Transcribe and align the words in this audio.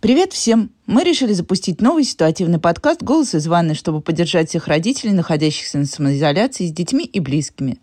Привет 0.00 0.32
всем! 0.32 0.70
Мы 0.86 1.04
решили 1.04 1.34
запустить 1.34 1.82
новый 1.82 2.04
ситуативный 2.04 2.58
подкаст 2.58 3.02
«Голос 3.02 3.34
из 3.34 3.46
ванны», 3.46 3.74
чтобы 3.74 4.00
поддержать 4.00 4.48
всех 4.48 4.66
родителей, 4.66 5.12
находящихся 5.12 5.76
на 5.76 5.84
самоизоляции 5.84 6.68
с 6.68 6.72
детьми 6.72 7.04
и 7.04 7.20
близкими. 7.20 7.78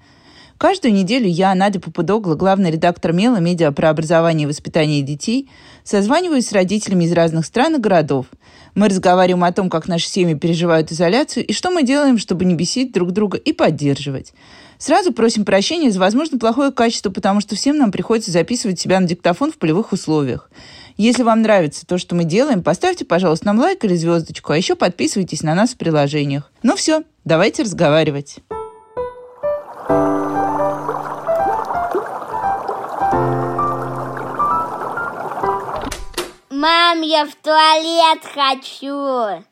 Каждую 0.58 0.96
неделю 0.96 1.28
я, 1.28 1.54
Надя 1.54 1.80
Попудогла, 1.80 2.34
главный 2.34 2.72
редактор 2.72 3.14
МЕЛа, 3.14 3.38
медиа 3.38 3.72
про 3.72 3.92
образование 3.92 4.46
и 4.46 4.48
воспитание 4.48 5.04
детей, 5.04 5.48
созваниваюсь 5.84 6.48
с 6.48 6.52
родителями 6.54 7.04
из 7.04 7.12
разных 7.12 7.46
стран 7.46 7.76
и 7.76 7.80
городов. 7.80 8.26
Мы 8.74 8.90
разговариваем 8.90 9.44
о 9.44 9.52
том, 9.52 9.70
как 9.70 9.88
наши 9.88 10.08
семьи 10.08 10.34
переживают 10.34 10.92
изоляцию 10.92 11.46
и 11.46 11.54
что 11.54 11.70
мы 11.70 11.84
делаем, 11.84 12.18
чтобы 12.18 12.46
не 12.46 12.56
бесить 12.56 12.92
друг 12.92 13.12
друга 13.12 13.38
и 13.38 13.54
поддерживать. 13.54 14.34
Сразу 14.80 15.14
просим 15.14 15.46
прощения 15.46 15.92
за, 15.92 16.00
возможно, 16.00 16.40
плохое 16.40 16.72
качество, 16.72 17.12
потому 17.12 17.42
что 17.42 17.56
всем 17.56 17.78
нам 17.78 17.92
приходится 17.92 18.32
записывать 18.32 18.80
себя 18.80 19.00
на 19.00 19.08
диктофон 19.08 19.52
в 19.52 19.58
полевых 19.60 19.92
условиях. 19.92 20.50
Если 21.00 21.22
вам 21.22 21.44
нравится 21.44 21.86
то, 21.86 22.00
что 22.00 22.16
мы 22.16 22.24
делаем, 22.24 22.64
поставьте, 22.64 23.06
пожалуйста, 23.06 23.46
нам 23.46 23.60
лайк 23.60 23.86
или 23.86 23.96
звездочку, 23.96 24.52
а 24.52 24.58
еще 24.58 24.76
подписывайтесь 24.76 25.44
на 25.44 25.54
нас 25.54 25.76
в 25.76 25.78
приложениях. 25.78 26.52
Ну 26.64 26.76
все, 26.76 27.04
давайте 27.24 27.62
разговаривать. 27.62 28.38
Мам, 36.50 37.02
я 37.04 37.28
в 37.28 37.36
туалет 37.44 38.24
хочу. 38.34 39.46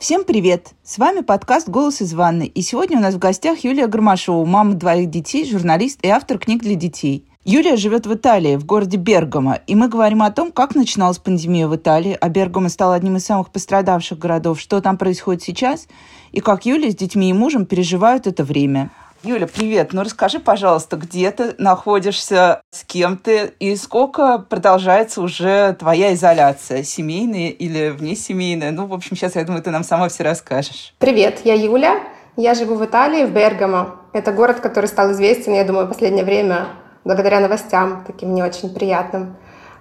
Всем 0.00 0.24
привет! 0.24 0.70
С 0.82 0.98
вами 0.98 1.20
подкаст 1.20 1.68
«Голос 1.68 2.00
из 2.00 2.12
ванны». 2.12 2.48
И 2.48 2.62
сегодня 2.62 2.98
у 2.98 3.00
нас 3.00 3.14
в 3.14 3.20
гостях 3.20 3.60
Юлия 3.60 3.86
Гармашова, 3.86 4.44
мама 4.44 4.74
двоих 4.74 5.10
детей, 5.10 5.48
журналист 5.48 6.00
и 6.02 6.08
автор 6.08 6.40
книг 6.40 6.62
для 6.62 6.74
детей. 6.74 7.28
Юлия 7.44 7.74
живет 7.74 8.06
в 8.06 8.14
Италии, 8.14 8.54
в 8.54 8.64
городе 8.64 8.96
Бергамо, 8.96 9.58
и 9.66 9.74
мы 9.74 9.88
говорим 9.88 10.22
о 10.22 10.30
том, 10.30 10.52
как 10.52 10.76
начиналась 10.76 11.18
пандемия 11.18 11.66
в 11.66 11.74
Италии, 11.74 12.16
а 12.20 12.28
Бергамо 12.28 12.68
стал 12.68 12.92
одним 12.92 13.16
из 13.16 13.24
самых 13.24 13.50
пострадавших 13.50 14.16
городов, 14.16 14.60
что 14.60 14.80
там 14.80 14.96
происходит 14.96 15.42
сейчас, 15.42 15.88
и 16.30 16.38
как 16.38 16.66
Юлия 16.66 16.92
с 16.92 16.94
детьми 16.94 17.30
и 17.30 17.32
мужем 17.32 17.66
переживают 17.66 18.28
это 18.28 18.44
время. 18.44 18.90
Юля, 19.24 19.48
привет. 19.48 19.92
Ну 19.92 20.04
расскажи, 20.04 20.38
пожалуйста, 20.38 20.96
где 20.96 21.32
ты 21.32 21.56
находишься, 21.58 22.60
с 22.70 22.84
кем 22.84 23.16
ты 23.16 23.52
и 23.58 23.74
сколько 23.74 24.38
продолжается 24.38 25.20
уже 25.20 25.74
твоя 25.74 26.14
изоляция, 26.14 26.84
семейная 26.84 27.48
или 27.48 27.90
внесемейная? 27.90 28.70
Ну, 28.70 28.86
в 28.86 28.92
общем, 28.92 29.16
сейчас, 29.16 29.34
я 29.34 29.42
думаю, 29.42 29.64
ты 29.64 29.72
нам 29.72 29.82
сама 29.82 30.08
все 30.08 30.22
расскажешь. 30.22 30.94
Привет, 30.98 31.40
я 31.42 31.54
Юля. 31.54 32.04
Я 32.36 32.54
живу 32.54 32.76
в 32.76 32.84
Италии, 32.84 33.24
в 33.24 33.32
Бергамо. 33.32 33.96
Это 34.12 34.32
город, 34.32 34.60
который 34.60 34.86
стал 34.86 35.10
известен, 35.10 35.54
я 35.54 35.64
думаю, 35.64 35.86
в 35.86 35.88
последнее 35.88 36.24
время 36.24 36.68
благодаря 37.04 37.40
новостям, 37.40 38.04
таким 38.06 38.34
не 38.34 38.42
очень 38.42 38.72
приятным. 38.72 39.36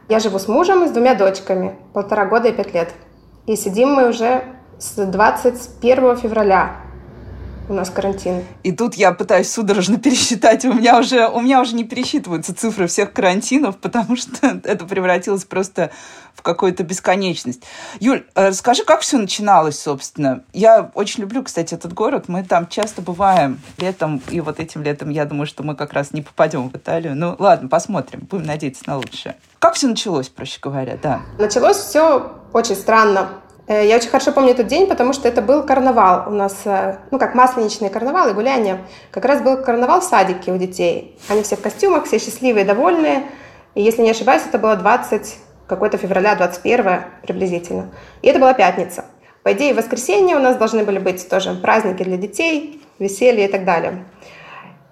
Я 0.10 0.20
живу 0.20 0.40
с 0.40 0.48
мужем 0.48 0.84
и 0.84 0.88
с 0.88 0.92
двумя 0.92 1.16
дочками, 1.16 1.76
полтора 1.94 2.26
года 2.26 2.50
и 2.50 2.52
пять 2.52 2.74
лет. 2.74 2.90
И 3.46 3.56
сидим 3.56 3.94
мы 3.94 4.10
уже 4.10 4.44
с 4.78 4.96
21 4.96 6.18
февраля 6.18 6.76
у 7.72 7.74
нас 7.74 7.90
карантин. 7.90 8.44
И 8.64 8.72
тут 8.72 8.96
я 8.96 9.12
пытаюсь 9.14 9.52
судорожно 9.52 9.98
пересчитать, 9.98 10.66
у 10.66 10.74
меня 10.74 11.00
уже, 11.00 11.28
у 11.28 11.40
меня 11.40 11.62
уже 11.62 11.76
не 11.76 11.84
пересчитываются 11.84 12.54
цифры 12.54 12.88
всех 12.88 13.14
карантинов, 13.14 13.78
потому 13.78 14.16
что 14.16 14.60
это 14.64 14.86
превратилось 14.86 15.46
просто 15.46 15.92
в 16.36 16.42
какую-то 16.42 16.84
бесконечность. 16.84 17.64
Юль, 18.00 18.26
э, 18.36 18.50
расскажи, 18.50 18.84
как 18.84 19.02
все 19.02 19.18
начиналось, 19.18 19.80
собственно? 19.80 20.44
Я 20.54 20.92
очень 20.94 21.22
люблю, 21.22 21.44
кстати, 21.44 21.74
этот 21.74 21.94
город. 21.94 22.26
Мы 22.28 22.44
там 22.44 22.68
часто 22.68 23.02
бываем 23.02 23.60
летом, 23.78 24.22
и 24.30 24.42
вот 24.42 24.60
этим 24.60 24.84
летом 24.84 25.10
я 25.10 25.26
думаю, 25.26 25.46
что 25.46 25.64
мы 25.64 25.76
как 25.76 25.94
раз 25.94 26.14
не 26.14 26.22
попадем 26.22 26.70
в 26.70 26.76
Италию. 26.76 27.16
Ну, 27.16 27.36
ладно, 27.38 27.70
посмотрим. 27.70 28.22
Будем 28.30 28.46
надеяться 28.46 28.84
на 28.88 28.98
лучшее. 28.98 29.36
Как 29.60 29.76
все 29.76 29.88
началось, 29.88 30.30
проще 30.30 30.60
говоря, 30.62 30.98
да? 31.02 31.22
Началось 31.38 31.78
все 31.78 32.32
очень 32.54 32.76
странно. 32.76 33.41
Э, 33.72 33.88
я 33.88 33.96
очень 33.96 34.10
хорошо 34.10 34.34
помню 34.34 34.52
этот 34.52 34.68
день, 34.68 34.86
потому 34.86 35.14
что 35.14 35.30
это 35.30 35.42
был 35.42 35.64
карнавал 35.64 36.26
у 36.28 36.32
нас, 36.32 36.62
э, 36.66 36.98
ну 37.10 37.18
как 37.18 37.36
масленичный 37.36 37.90
карнавал 37.90 38.30
и 38.30 38.34
гуляние. 38.34 38.80
Как 39.12 39.24
раз 39.24 39.42
был 39.42 39.64
карнавал 39.64 40.02
в 40.02 40.04
садике 40.04 40.52
у 40.52 40.58
детей. 40.58 41.18
Они 41.30 41.42
все 41.42 41.56
в 41.56 41.62
костюмах, 41.62 42.06
все 42.06 42.20
счастливые, 42.20 42.66
довольные. 42.66 43.24
И 43.76 43.82
если 43.82 44.02
не 44.02 44.12
ошибаюсь, 44.12 44.44
это 44.46 44.58
было 44.60 44.76
20 44.76 45.38
какой-то 45.68 45.98
февраля, 45.98 46.36
21 46.36 47.04
приблизительно. 47.24 47.92
И 48.22 48.28
это 48.28 48.40
была 48.40 48.54
пятница. 48.54 49.06
По 49.44 49.54
идее, 49.54 49.74
в 49.74 49.78
воскресенье 49.78 50.36
у 50.36 50.40
нас 50.40 50.58
должны 50.58 50.84
были 50.84 51.00
быть 51.00 51.30
тоже 51.30 51.54
праздники 51.54 52.04
для 52.04 52.18
детей, 52.18 52.84
веселье 53.00 53.46
и 53.46 53.52
так 53.52 53.64
далее. 53.64 54.04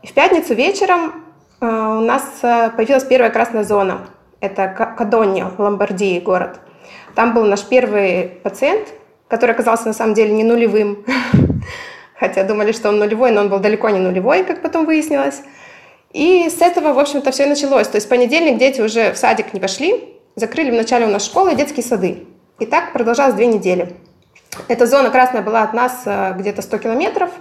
И 0.03 0.07
в 0.07 0.13
пятницу 0.13 0.53
вечером 0.53 1.25
э, 1.59 1.65
у 1.65 1.99
нас 1.99 2.23
появилась 2.41 3.03
первая 3.03 3.29
красная 3.29 3.65
зона. 3.65 4.07
Это 4.39 4.69
Кадоньо, 4.69 5.51
Ломбардии 5.57 6.21
город– 6.21 6.61
там 7.19 7.33
был 7.33 7.43
наш 7.43 7.65
первый 7.65 8.29
пациент, 8.43 8.87
который 9.27 9.51
оказался 9.51 9.87
на 9.87 9.93
самом 9.93 10.13
деле 10.13 10.31
не 10.31 10.45
нулевым. 10.45 11.03
Хотя 12.17 12.45
думали, 12.45 12.71
что 12.71 12.87
он 12.87 12.97
нулевой, 12.97 13.31
но 13.31 13.41
он 13.41 13.49
был 13.49 13.59
далеко 13.59 13.89
не 13.89 13.99
нулевой, 13.99 14.45
как 14.45 14.61
потом 14.61 14.85
выяснилось. 14.85 15.41
И 16.13 16.47
с 16.49 16.61
этого, 16.61 16.93
в 16.93 16.99
общем-то, 16.99 17.31
все 17.31 17.43
и 17.43 17.47
началось. 17.47 17.89
То 17.89 17.97
есть 17.97 18.07
в 18.07 18.09
понедельник 18.09 18.57
дети 18.57 18.79
уже 18.79 19.11
в 19.11 19.17
садик 19.17 19.53
не 19.53 19.59
пошли, 19.59 20.15
закрыли 20.37 20.71
вначале 20.71 21.07
у 21.07 21.09
нас 21.09 21.25
школы 21.25 21.51
и 21.51 21.55
детские 21.57 21.83
сады. 21.83 22.23
И 22.57 22.65
так 22.65 22.93
продолжалось 22.93 23.33
две 23.33 23.47
недели. 23.47 23.97
Эта 24.69 24.85
зона 24.85 25.09
красная 25.09 25.41
была 25.41 25.63
от 25.63 25.73
нас 25.73 26.03
э, 26.05 26.35
где-то 26.37 26.61
100 26.61 26.77
километров. 26.77 27.31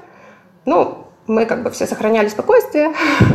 Ну, 0.65 1.05
мы 1.29 1.45
как 1.45 1.63
бы 1.63 1.71
все 1.71 1.87
сохраняли 1.87 2.29
спокойствие, 2.29 2.93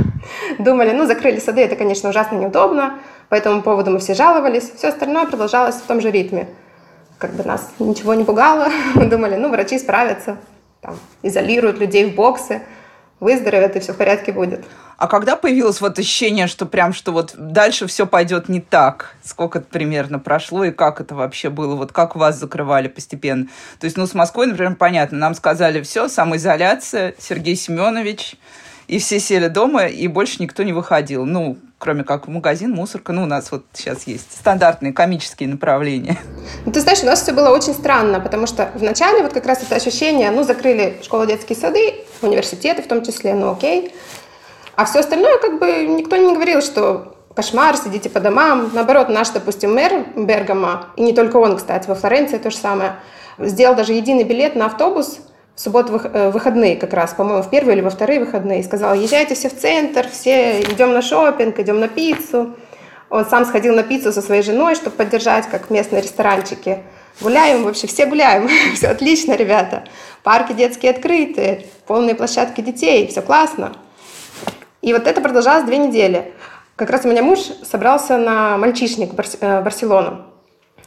думали, 0.60 0.92
ну, 0.92 1.06
закрыли 1.06 1.40
сады, 1.40 1.62
это, 1.62 1.76
конечно, 1.76 2.10
ужасно 2.10 2.36
неудобно, 2.36 3.00
по 3.30 3.36
этому 3.36 3.62
поводу 3.62 3.92
мы 3.92 4.00
все 4.00 4.16
жаловались, 4.16 4.72
все 4.76 4.90
остальное 4.90 5.26
продолжалось 5.26 5.76
в 5.76 5.84
том 5.84 6.02
же 6.02 6.12
ритме. 6.12 6.50
Как 7.20 7.32
бы 7.32 7.44
нас 7.44 7.70
ничего 7.80 8.16
не 8.16 8.26
пугало, 8.26 8.68
мы 8.96 9.06
думали, 9.06 9.36
ну, 9.36 9.50
врачи 9.50 9.80
справятся, 9.80 10.38
там, 10.82 10.98
изолируют 11.22 11.80
людей 11.80 12.12
в 12.12 12.16
боксы, 12.16 12.64
выздоровеют, 13.20 13.76
и 13.76 13.80
все 13.80 13.94
в 13.94 13.98
порядке 13.98 14.32
будет. 14.32 14.66
А 14.98 15.08
когда 15.08 15.36
появилось 15.36 15.82
вот 15.82 16.00
ощущение, 16.00 16.48
что 16.48 16.66
прям, 16.66 16.94
что 16.94 17.12
вот 17.12 17.34
дальше 17.38 17.88
все 17.88 18.06
пойдет 18.06 18.50
не 18.50 18.62
так? 18.62 19.16
Сколько 19.24 19.60
это 19.60 19.68
примерно 19.68 20.20
прошло 20.20 20.64
и 20.64 20.72
как 20.72 21.02
это 21.02 21.16
вообще 21.16 21.50
было? 21.50 21.76
Вот 21.76 21.92
как 21.92 22.16
вас 22.16 22.40
закрывали 22.40 22.88
постепенно? 22.88 23.48
То 23.80 23.86
есть, 23.86 23.98
ну, 23.98 24.06
с 24.06 24.14
Москвой, 24.14 24.48
например, 24.48 24.76
понятно, 24.76 25.18
нам 25.18 25.36
сказали 25.36 25.82
все, 25.82 26.08
самоизоляция, 26.08 27.16
Сергей 27.18 27.56
Семенович, 27.56 28.36
и 28.88 29.00
все 29.00 29.20
сели 29.20 29.48
дома, 29.48 29.86
и 29.86 30.08
больше 30.08 30.42
никто 30.42 30.64
не 30.64 30.74
выходил. 30.74 31.26
Ну, 31.26 31.58
кроме 31.84 32.04
как 32.04 32.28
в 32.28 32.30
магазин, 32.30 32.72
мусорка. 32.72 33.12
Ну, 33.12 33.24
у 33.24 33.26
нас 33.26 33.52
вот 33.52 33.66
сейчас 33.74 34.08
есть 34.08 34.32
стандартные 34.32 34.94
комические 34.94 35.50
направления. 35.50 36.18
Ну, 36.66 36.72
ты 36.72 36.82
знаешь, 36.82 37.02
у 37.04 37.06
нас 37.06 37.22
все 37.22 37.34
было 37.34 37.50
очень 37.50 37.74
странно, 37.74 38.20
потому 38.20 38.48
что 38.48 38.70
вначале 38.76 39.22
вот 39.22 39.34
как 39.34 39.46
раз 39.46 39.64
это 39.64 39.76
ощущение, 39.76 40.32
ну, 40.32 40.44
закрыли 40.44 41.00
школу, 41.04 41.26
детские 41.26 41.58
сады, 41.58 41.96
университеты 42.22 42.82
в 42.82 42.88
том 42.88 43.04
числе, 43.04 43.34
ну, 43.34 43.52
окей. 43.52 43.94
А 44.76 44.86
все 44.86 45.00
остальное, 45.00 45.38
как 45.38 45.60
бы, 45.60 45.86
никто 45.86 46.16
не 46.16 46.34
говорил, 46.34 46.62
что 46.62 47.16
кошмар, 47.36 47.78
сидите 47.78 48.10
по 48.10 48.20
домам. 48.20 48.72
Наоборот, 48.74 49.10
наш, 49.10 49.30
допустим, 49.30 49.74
мэр 49.74 50.06
Бергама, 50.16 50.88
и 50.96 51.04
не 51.04 51.14
только 51.14 51.38
он, 51.38 51.58
кстати, 51.58 51.88
во 51.88 51.96
Флоренции 51.96 52.38
то 52.38 52.50
же 52.52 52.58
самое, 52.58 52.96
сделал 53.38 53.76
даже 53.76 53.94
единый 53.94 54.24
билет 54.24 54.56
на 54.56 54.68
автобус 54.68 55.20
в 55.56 55.62
субботу 55.62 56.02
э, 56.04 56.32
выходные 56.32 56.76
как 56.76 56.94
раз, 56.94 57.14
по-моему, 57.14 57.44
в 57.44 57.50
первые 57.50 57.76
или 57.76 57.84
во 57.84 57.92
вторые 57.92 58.20
выходные, 58.20 58.62
и 58.62 58.64
сказал, 58.64 58.96
езжайте 58.96 59.36
все 59.36 59.50
в 59.50 59.58
центр, 59.58 60.08
все 60.10 60.62
идем 60.62 60.94
на 60.94 61.02
шопинг, 61.02 61.60
идем 61.60 61.80
на 61.80 61.88
пиццу. 61.88 62.56
Он 63.10 63.26
сам 63.26 63.46
сходил 63.46 63.76
на 63.76 63.84
пиццу 63.84 64.12
со 64.12 64.24
своей 64.24 64.42
женой, 64.42 64.74
чтобы 64.74 64.96
поддержать, 64.96 65.48
как 65.48 65.70
местные 65.70 66.02
ресторанчики. 66.02 66.80
Гуляем, 67.22 67.64
вообще 67.64 67.86
все 67.86 68.08
гуляем, 68.08 68.50
все 68.76 68.88
отлично, 68.88 69.34
ребята. 69.34 69.84
Парки 70.24 70.54
детские 70.54 70.92
открыты, 70.92 71.68
полные 71.86 72.16
площадки 72.16 72.62
детей, 72.62 73.08
все 73.08 73.22
классно. 73.22 73.74
И 74.84 74.92
вот 74.92 75.08
это 75.08 75.22
продолжалось 75.22 75.64
две 75.64 75.78
недели. 75.78 76.34
Как 76.76 76.90
раз 76.90 77.06
у 77.06 77.08
меня 77.08 77.24
муж 77.24 77.40
собрался 77.64 78.18
на 78.18 78.58
мальчишник 78.58 79.14
в 79.14 79.20
э, 79.42 79.62
Барселону. 79.62 80.26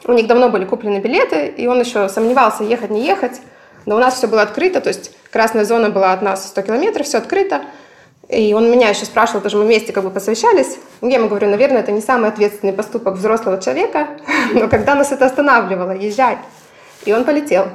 У 0.05 0.13
них 0.13 0.27
давно 0.27 0.51
были 0.51 0.67
куплены 0.67 0.99
билеты, 0.99 1.47
и 1.47 1.67
он 1.67 1.81
еще 1.81 2.11
сомневался, 2.11 2.63
ехать, 2.63 2.91
не 2.91 3.07
ехать. 3.07 3.41
Но 3.87 3.97
у 3.97 3.99
нас 3.99 4.17
все 4.17 4.27
было 4.27 4.43
открыто, 4.43 4.83
то 4.83 4.89
есть 4.89 5.13
красная 5.33 5.65
зона 5.65 5.89
была 5.89 6.13
от 6.13 6.21
нас 6.21 6.47
100 6.49 6.63
километров, 6.63 7.07
все 7.07 7.19
открыто. 7.19 7.63
И 8.29 8.53
он 8.53 8.71
меня 8.71 8.91
еще 8.91 9.07
спрашивал, 9.07 9.41
тоже 9.41 9.57
мы 9.57 9.65
вместе 9.65 9.95
как 9.95 10.05
бы 10.05 10.11
посовещались. 10.11 10.77
Я 11.01 11.17
ему 11.17 11.29
говорю, 11.29 11.49
наверное, 11.49 11.81
это 11.81 11.91
не 11.91 12.03
самый 12.03 12.29
ответственный 12.29 12.75
поступок 12.75 13.15
взрослого 13.15 13.63
человека, 13.63 14.09
но 14.53 14.69
когда 14.69 14.95
нас 14.95 15.11
это 15.11 15.25
останавливало, 15.25 15.93
езжай. 15.93 16.37
И 17.07 17.15
он 17.15 17.25
полетел. 17.25 17.69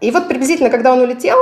И 0.00 0.10
вот 0.10 0.26
приблизительно, 0.26 0.70
когда 0.70 0.90
он 0.90 1.00
улетел, 1.00 1.36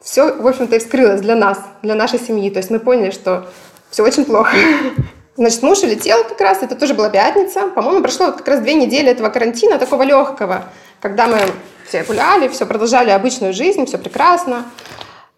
все, 0.00 0.32
в 0.34 0.46
общем-то, 0.46 0.76
и 0.76 0.78
вскрылось 0.78 1.20
для 1.20 1.36
нас, 1.36 1.58
для 1.82 1.94
нашей 1.94 2.18
семьи. 2.18 2.50
То 2.50 2.58
есть 2.58 2.70
мы 2.70 2.78
поняли, 2.78 3.10
что 3.10 3.46
все 3.90 4.02
очень 4.02 4.24
плохо. 4.24 4.56
Значит, 5.36 5.62
муж 5.62 5.82
улетел 5.82 6.24
как 6.24 6.40
раз, 6.40 6.62
это 6.62 6.76
тоже 6.76 6.94
была 6.94 7.10
пятница. 7.10 7.68
По-моему, 7.68 8.02
прошло 8.02 8.32
как 8.32 8.46
раз 8.48 8.60
две 8.60 8.74
недели 8.74 9.10
этого 9.10 9.28
карантина, 9.28 9.78
такого 9.78 10.02
легкого, 10.02 10.64
когда 11.00 11.26
мы 11.26 11.38
все 11.86 12.02
гуляли, 12.04 12.48
все 12.48 12.64
продолжали 12.66 13.10
обычную 13.10 13.52
жизнь, 13.52 13.84
все 13.86 13.98
прекрасно. 13.98 14.64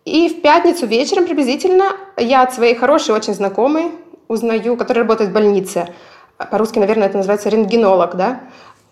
И 0.05 0.29
в 0.29 0.41
пятницу 0.41 0.87
вечером 0.87 1.27
приблизительно 1.27 1.97
я 2.17 2.43
от 2.43 2.55
своей 2.55 2.75
хорошей 2.75 3.15
очень 3.15 3.35
знакомой 3.35 3.91
узнаю, 4.29 4.77
которая 4.77 5.05
работает 5.05 5.31
в 5.31 5.33
больнице, 5.33 5.89
по-русски, 6.51 6.79
наверное, 6.79 7.09
это 7.09 7.17
называется 7.17 7.49
рентгенолог, 7.49 8.15
да, 8.15 8.41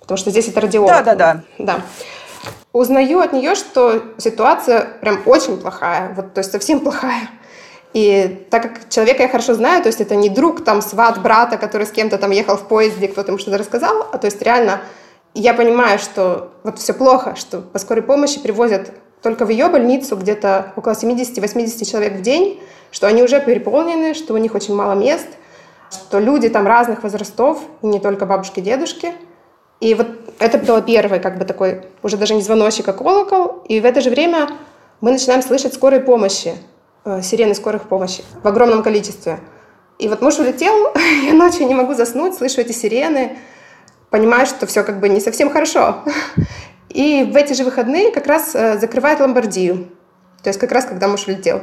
потому 0.00 0.18
что 0.18 0.30
здесь 0.30 0.48
это 0.48 0.60
радиолог. 0.60 0.90
Да, 0.90 1.02
да, 1.02 1.14
да. 1.14 1.42
Да. 1.58 1.80
Узнаю 2.72 3.20
от 3.20 3.32
нее, 3.32 3.54
что 3.54 4.02
ситуация 4.18 4.86
прям 5.00 5.22
очень 5.26 5.58
плохая, 5.58 6.12
вот, 6.14 6.34
то 6.34 6.40
есть 6.40 6.52
совсем 6.52 6.80
плохая. 6.80 7.30
И 7.92 8.46
так 8.50 8.62
как 8.62 8.88
человека 8.90 9.22
я 9.22 9.28
хорошо 9.28 9.54
знаю, 9.54 9.82
то 9.82 9.88
есть 9.88 10.00
это 10.02 10.16
не 10.16 10.28
друг, 10.28 10.62
там, 10.62 10.82
сват, 10.82 11.22
брата, 11.22 11.56
который 11.56 11.86
с 11.86 11.90
кем-то 11.90 12.18
там 12.18 12.30
ехал 12.30 12.56
в 12.56 12.68
поезде, 12.68 13.08
кто-то 13.08 13.28
ему 13.28 13.38
что-то 13.38 13.56
рассказал, 13.56 14.06
а 14.12 14.18
то 14.18 14.26
есть 14.26 14.42
реально 14.42 14.80
я 15.32 15.54
понимаю, 15.54 15.98
что 15.98 16.52
вот 16.62 16.78
все 16.78 16.92
плохо, 16.92 17.36
что 17.36 17.60
по 17.60 17.78
скорой 17.78 18.02
помощи 18.02 18.40
привозят 18.40 18.92
только 19.22 19.44
в 19.44 19.50
ее 19.50 19.68
больницу 19.68 20.16
где-то 20.16 20.72
около 20.76 20.92
70-80 20.92 21.84
человек 21.84 22.14
в 22.14 22.22
день, 22.22 22.60
что 22.90 23.06
они 23.06 23.22
уже 23.22 23.40
переполнены, 23.40 24.14
что 24.14 24.34
у 24.34 24.36
них 24.36 24.54
очень 24.54 24.74
мало 24.74 24.92
мест, 24.92 25.26
что 25.90 26.18
люди 26.18 26.48
там 26.48 26.66
разных 26.66 27.02
возрастов, 27.02 27.60
и 27.82 27.86
не 27.86 28.00
только 28.00 28.26
бабушки, 28.26 28.60
дедушки. 28.60 29.12
И 29.80 29.94
вот 29.94 30.08
это 30.38 30.58
было 30.58 30.80
первый, 30.80 31.20
как 31.20 31.38
бы 31.38 31.44
такой, 31.44 31.82
уже 32.02 32.16
даже 32.16 32.34
не 32.34 32.42
звоночек, 32.42 32.88
а 32.88 32.92
колокол. 32.92 33.62
И 33.68 33.80
в 33.80 33.84
это 33.84 34.00
же 34.00 34.10
время 34.10 34.48
мы 35.00 35.12
начинаем 35.12 35.42
слышать 35.42 35.74
скорой 35.74 36.00
помощи, 36.00 36.54
э, 37.04 37.22
сирены 37.22 37.54
скорых 37.54 37.88
помощи 37.88 38.24
в 38.42 38.46
огромном 38.48 38.82
количестве. 38.82 39.40
И 39.98 40.08
вот 40.08 40.22
муж 40.22 40.38
улетел, 40.38 40.92
я 41.24 41.34
ночью 41.34 41.66
не 41.66 41.74
могу 41.74 41.94
заснуть, 41.94 42.34
слышу 42.34 42.60
эти 42.60 42.72
сирены, 42.72 43.38
понимаю, 44.10 44.46
что 44.46 44.66
все 44.66 44.82
как 44.82 45.00
бы 45.00 45.08
не 45.08 45.20
совсем 45.20 45.50
хорошо. 45.50 46.02
И 46.88 47.28
в 47.30 47.36
эти 47.36 47.52
же 47.52 47.64
выходные 47.64 48.10
как 48.10 48.26
раз 48.26 48.54
э, 48.54 48.78
закрывает 48.78 49.20
Ломбардию. 49.20 49.88
То 50.42 50.48
есть 50.48 50.58
как 50.58 50.72
раз 50.72 50.86
когда 50.86 51.08
муж 51.08 51.26
улетел. 51.26 51.60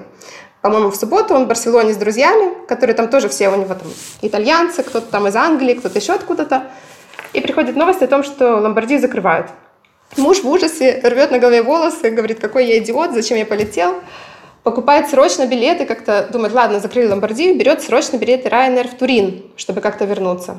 По-моему, 0.61 0.91
в 0.91 0.95
субботу 0.95 1.33
он 1.33 1.45
в 1.45 1.47
Барселоне 1.47 1.93
с 1.93 1.97
друзьями, 1.97 2.53
которые 2.67 2.95
там 2.95 3.09
тоже 3.09 3.27
все 3.27 3.49
у 3.49 3.55
него 3.55 3.73
там 3.73 3.87
итальянцы, 4.21 4.83
кто-то 4.83 5.07
там 5.07 5.27
из 5.27 5.35
Англии, 5.35 5.73
кто-то 5.73 5.99
еще 5.99 6.13
откуда-то. 6.13 6.71
И 7.33 7.41
приходит 7.41 7.75
новость 7.75 8.01
о 8.01 8.07
том, 8.07 8.23
что 8.23 8.57
Ломбардию 8.57 8.99
закрывают. 8.99 9.47
Муж 10.17 10.43
в 10.43 10.49
ужасе 10.49 11.01
рвет 11.03 11.31
на 11.31 11.39
голове 11.39 11.63
волосы, 11.63 12.11
говорит, 12.11 12.39
какой 12.39 12.67
я 12.67 12.77
идиот, 12.77 13.13
зачем 13.13 13.37
я 13.37 13.45
полетел. 13.45 13.95
Покупает 14.61 15.09
срочно 15.09 15.45
билеты, 15.45 15.85
как-то 15.85 16.27
думает, 16.31 16.53
ладно, 16.53 16.79
закрыли 16.79 17.07
Ломбардию, 17.07 17.57
берет 17.57 17.81
срочно 17.81 18.17
билеты 18.17 18.47
Ryanair 18.47 18.87
в 18.87 18.97
Турин, 18.97 19.43
чтобы 19.57 19.81
как-то 19.81 20.05
вернуться. 20.05 20.57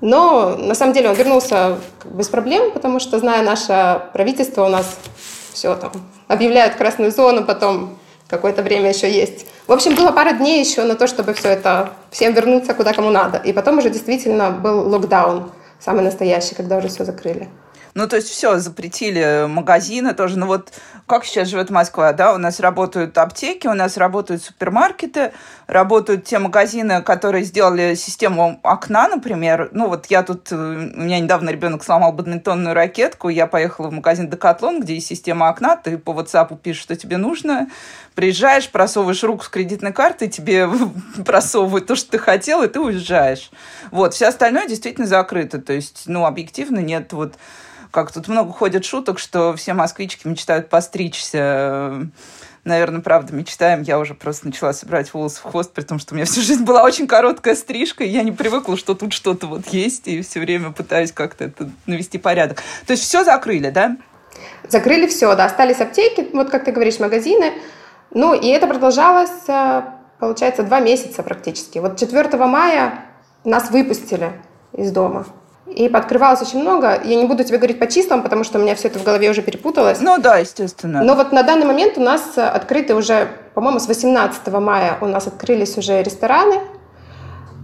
Но 0.00 0.56
на 0.56 0.74
самом 0.74 0.92
деле 0.92 1.10
он 1.10 1.14
вернулся 1.14 1.78
без 2.04 2.28
проблем, 2.28 2.72
потому 2.72 3.00
что, 3.00 3.18
зная 3.18 3.42
наше 3.42 4.02
правительство, 4.12 4.64
у 4.64 4.68
нас 4.68 4.98
все 5.52 5.74
там 5.76 5.92
объявляют 6.26 6.74
красную 6.74 7.12
зону, 7.12 7.44
потом 7.44 7.98
какое-то 8.28 8.62
время 8.62 8.90
еще 8.90 9.10
есть. 9.10 9.46
В 9.66 9.72
общем, 9.72 9.94
было 9.94 10.10
пара 10.10 10.32
дней 10.32 10.60
еще 10.60 10.84
на 10.84 10.94
то, 10.94 11.06
чтобы 11.06 11.34
все 11.34 11.48
это, 11.48 11.90
всем 12.10 12.32
вернуться 12.32 12.74
куда 12.74 12.92
кому 12.92 13.10
надо. 13.10 13.38
И 13.38 13.52
потом 13.52 13.78
уже 13.78 13.90
действительно 13.90 14.50
был 14.50 14.88
локдаун, 14.88 15.50
самый 15.80 16.04
настоящий, 16.04 16.54
когда 16.54 16.76
уже 16.76 16.88
все 16.88 17.04
закрыли. 17.04 17.48
Ну, 18.00 18.08
то 18.08 18.16
есть 18.16 18.30
все, 18.30 18.58
запретили 18.58 19.44
магазины 19.46 20.14
тоже. 20.14 20.38
Ну 20.38 20.46
вот 20.46 20.72
как 21.06 21.26
сейчас 21.26 21.48
живет 21.48 21.68
Москва, 21.68 22.14
да, 22.14 22.32
у 22.32 22.38
нас 22.38 22.58
работают 22.58 23.18
аптеки, 23.18 23.66
у 23.66 23.74
нас 23.74 23.98
работают 23.98 24.42
супермаркеты, 24.42 25.32
работают 25.66 26.24
те 26.24 26.38
магазины, 26.38 27.02
которые 27.02 27.44
сделали 27.44 27.94
систему 27.96 28.58
окна, 28.62 29.06
например. 29.08 29.68
Ну 29.72 29.88
вот 29.88 30.06
я 30.06 30.22
тут, 30.22 30.50
э, 30.50 30.54
у 30.54 31.00
меня 31.02 31.20
недавно 31.20 31.50
ребенок 31.50 31.84
сломал 31.84 32.14
бадминтонную 32.14 32.74
ракетку, 32.74 33.28
я 33.28 33.46
поехала 33.46 33.90
в 33.90 33.92
магазин 33.92 34.30
Декатлон, 34.30 34.80
где 34.80 34.94
есть 34.94 35.08
система 35.08 35.50
окна, 35.50 35.76
ты 35.76 35.98
по 35.98 36.12
WhatsApp 36.12 36.56
пишешь, 36.56 36.84
что 36.84 36.96
тебе 36.96 37.18
нужно, 37.18 37.68
приезжаешь, 38.14 38.70
просовываешь 38.70 39.22
руку 39.24 39.44
с 39.44 39.48
кредитной 39.50 39.92
карты, 39.92 40.28
тебе 40.28 40.66
просовывают 41.26 41.86
то, 41.86 41.96
что 41.96 42.12
ты 42.12 42.18
хотел, 42.18 42.62
и 42.62 42.68
ты 42.68 42.80
уезжаешь. 42.80 43.50
Вот, 43.90 44.14
все 44.14 44.28
остальное 44.28 44.66
действительно 44.66 45.06
закрыто, 45.06 45.60
то 45.60 45.74
есть, 45.74 46.04
ну, 46.06 46.24
объективно 46.24 46.78
нет 46.78 47.12
вот 47.12 47.34
как 47.90 48.12
тут 48.12 48.28
много 48.28 48.52
ходят 48.52 48.84
шуток, 48.84 49.18
что 49.18 49.54
все 49.56 49.74
москвички 49.74 50.26
мечтают 50.26 50.68
постричься. 50.68 52.08
Наверное, 52.64 53.00
правда, 53.00 53.34
мечтаем. 53.34 53.82
Я 53.82 53.98
уже 53.98 54.14
просто 54.14 54.46
начала 54.46 54.72
собирать 54.72 55.12
волосы 55.14 55.40
в 55.40 55.44
хвост, 55.44 55.72
при 55.72 55.82
том, 55.82 55.98
что 55.98 56.12
у 56.12 56.16
меня 56.16 56.26
всю 56.26 56.42
жизнь 56.42 56.64
была 56.64 56.82
очень 56.82 57.06
короткая 57.06 57.54
стрижка, 57.54 58.04
и 58.04 58.08
я 58.08 58.22
не 58.22 58.32
привыкла, 58.32 58.76
что 58.76 58.94
тут 58.94 59.12
что-то 59.12 59.46
вот 59.46 59.68
есть, 59.68 60.06
и 60.08 60.20
все 60.20 60.40
время 60.40 60.70
пытаюсь 60.72 61.12
как-то 61.12 61.44
это 61.44 61.70
навести 61.86 62.18
порядок. 62.18 62.62
То 62.86 62.92
есть 62.92 63.02
все 63.02 63.24
закрыли, 63.24 63.70
да? 63.70 63.96
Закрыли 64.68 65.06
все, 65.06 65.34
да. 65.34 65.46
Остались 65.46 65.80
аптеки, 65.80 66.28
вот 66.32 66.50
как 66.50 66.64
ты 66.64 66.72
говоришь, 66.72 66.98
магазины. 66.98 67.54
Ну, 68.12 68.34
и 68.34 68.48
это 68.48 68.66
продолжалось, 68.66 69.48
э, 69.48 69.82
получается, 70.18 70.62
два 70.62 70.80
месяца 70.80 71.22
практически. 71.22 71.78
Вот 71.78 71.98
4 71.98 72.28
мая 72.44 73.04
нас 73.44 73.70
выпустили 73.70 74.32
из 74.72 74.92
дома. 74.92 75.26
И 75.70 75.88
подкрывалось 75.88 76.42
очень 76.42 76.60
много. 76.60 77.00
Я 77.04 77.16
не 77.16 77.26
буду 77.26 77.44
тебе 77.44 77.58
говорить 77.58 77.78
по 77.78 77.86
числам, 77.86 78.22
потому 78.22 78.44
что 78.44 78.58
у 78.58 78.62
меня 78.62 78.74
все 78.74 78.88
это 78.88 78.98
в 78.98 79.04
голове 79.04 79.30
уже 79.30 79.42
перепуталось. 79.42 80.00
Ну 80.00 80.18
да, 80.18 80.38
естественно. 80.38 81.02
Но 81.02 81.14
вот 81.14 81.32
на 81.32 81.42
данный 81.42 81.66
момент 81.66 81.96
у 81.96 82.00
нас 82.00 82.36
открыты 82.36 82.94
уже, 82.94 83.28
по-моему, 83.54 83.78
с 83.78 83.86
18 83.86 84.48
мая 84.54 84.98
у 85.00 85.06
нас 85.06 85.26
открылись 85.26 85.78
уже 85.78 86.02
рестораны. 86.02 86.60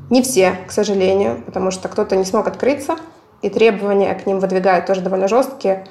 Не 0.09 0.23
все, 0.23 0.53
к 0.69 0.73
сожалению, 0.73 1.43
потому 1.45 1.73
что 1.73 1.89
кто-то 1.89 2.15
не 2.15 2.25
смог 2.25 2.47
открыться, 2.47 2.97
и 3.43 3.51
требования 3.51 4.15
к 4.15 4.25
ним 4.27 4.39
выдвигают 4.39 4.87
тоже 4.87 5.01
довольно 5.01 5.27
жесткие 5.27 5.85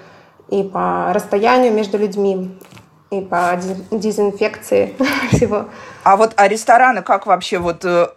и 0.50 0.64
по 0.64 1.12
расстоянию 1.14 1.74
между 1.74 1.98
людьми, 1.98 2.58
и 3.12 3.22
по 3.22 3.60
дезинфекции 3.92 4.96
всего. 5.32 5.66
А 6.06 6.18
вот 6.18 6.34
а 6.36 6.48
рестораны, 6.48 7.02
как 7.02 7.26
вообще 7.26 7.58
вот 7.58 7.84
э, 7.84 8.10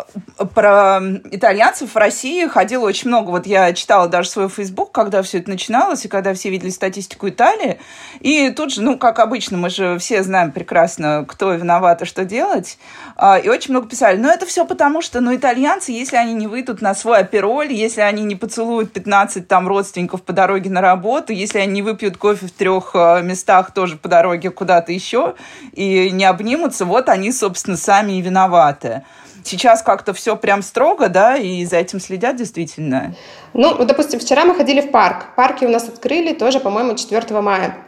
про 0.54 1.00
итальянцев 1.30 1.94
в 1.94 1.96
России 1.96 2.46
ходило 2.46 2.84
очень 2.84 3.08
много. 3.08 3.30
Вот 3.30 3.46
я 3.46 3.72
читала 3.72 4.08
даже 4.08 4.28
свой 4.28 4.50
Facebook, 4.50 4.92
когда 4.92 5.22
все 5.22 5.38
это 5.38 5.48
начиналось, 5.48 6.04
и 6.04 6.08
когда 6.08 6.34
все 6.34 6.50
видели 6.50 6.68
статистику 6.68 7.30
Италии. 7.30 7.80
И 8.20 8.50
тут 8.50 8.74
же, 8.74 8.82
ну, 8.82 8.98
как 8.98 9.18
обычно, 9.20 9.56
мы 9.56 9.70
же 9.70 9.96
все 9.98 10.22
знаем 10.22 10.52
прекрасно, 10.52 11.24
кто 11.26 11.54
виноват 11.54 12.02
и 12.02 12.04
что 12.04 12.26
делать. 12.26 12.78
А, 13.16 13.38
и 13.38 13.48
очень 13.48 13.70
много 13.70 13.88
писали. 13.88 14.18
Но 14.18 14.28
это 14.28 14.44
все 14.44 14.66
потому, 14.66 15.00
что, 15.00 15.22
ну, 15.22 15.34
итальянцы, 15.34 15.90
если 15.90 16.16
они 16.16 16.34
не 16.34 16.46
выйдут 16.46 16.82
на 16.82 16.94
свой 16.94 17.20
апероль, 17.20 17.72
если 17.72 18.02
они 18.02 18.22
не 18.22 18.36
поцелуют 18.36 18.92
15 18.92 19.48
там 19.48 19.66
родственников 19.66 20.20
по 20.24 20.34
дороге 20.34 20.68
на 20.68 20.82
работу, 20.82 21.32
если 21.32 21.58
они 21.58 21.72
не 21.72 21.82
выпьют 21.82 22.18
кофе 22.18 22.48
в 22.48 22.52
трех 22.52 22.90
э, 22.92 23.22
местах 23.22 23.72
тоже 23.72 23.96
по 23.96 24.10
дороге 24.10 24.50
куда-то 24.50 24.92
еще 24.92 25.36
и 25.72 26.10
не 26.10 26.26
обнимутся, 26.26 26.84
вот 26.84 27.08
они, 27.08 27.32
собственно, 27.32 27.77
сами 27.78 28.18
и 28.18 28.20
виноваты. 28.20 29.04
Сейчас 29.44 29.82
как-то 29.82 30.12
все 30.12 30.36
прям 30.36 30.62
строго, 30.62 31.08
да, 31.08 31.36
и 31.36 31.64
за 31.64 31.76
этим 31.76 32.00
следят 32.00 32.36
действительно? 32.36 33.14
Ну, 33.54 33.82
допустим, 33.84 34.20
вчера 34.20 34.44
мы 34.44 34.54
ходили 34.54 34.82
в 34.82 34.90
парк. 34.90 35.28
Парки 35.36 35.64
у 35.64 35.70
нас 35.70 35.88
открыли 35.88 36.34
тоже, 36.34 36.60
по-моему, 36.60 36.94
4 36.94 37.40
мая. 37.40 37.78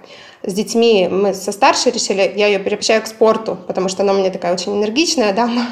С 0.43 0.55
детьми 0.55 1.07
мы 1.11 1.35
со 1.35 1.53
старшей 1.53 1.93
решили, 1.93 2.33
я 2.35 2.47
ее 2.47 2.59
переобщаю 2.61 3.03
к 3.03 3.07
спорту, 3.07 3.59
потому 3.67 3.91
что 3.91 4.05
она 4.05 4.15
у 4.15 4.17
меня 4.17 4.31
такая 4.31 4.55
очень 4.55 4.75
энергичная 4.75 5.35
дама. 5.35 5.67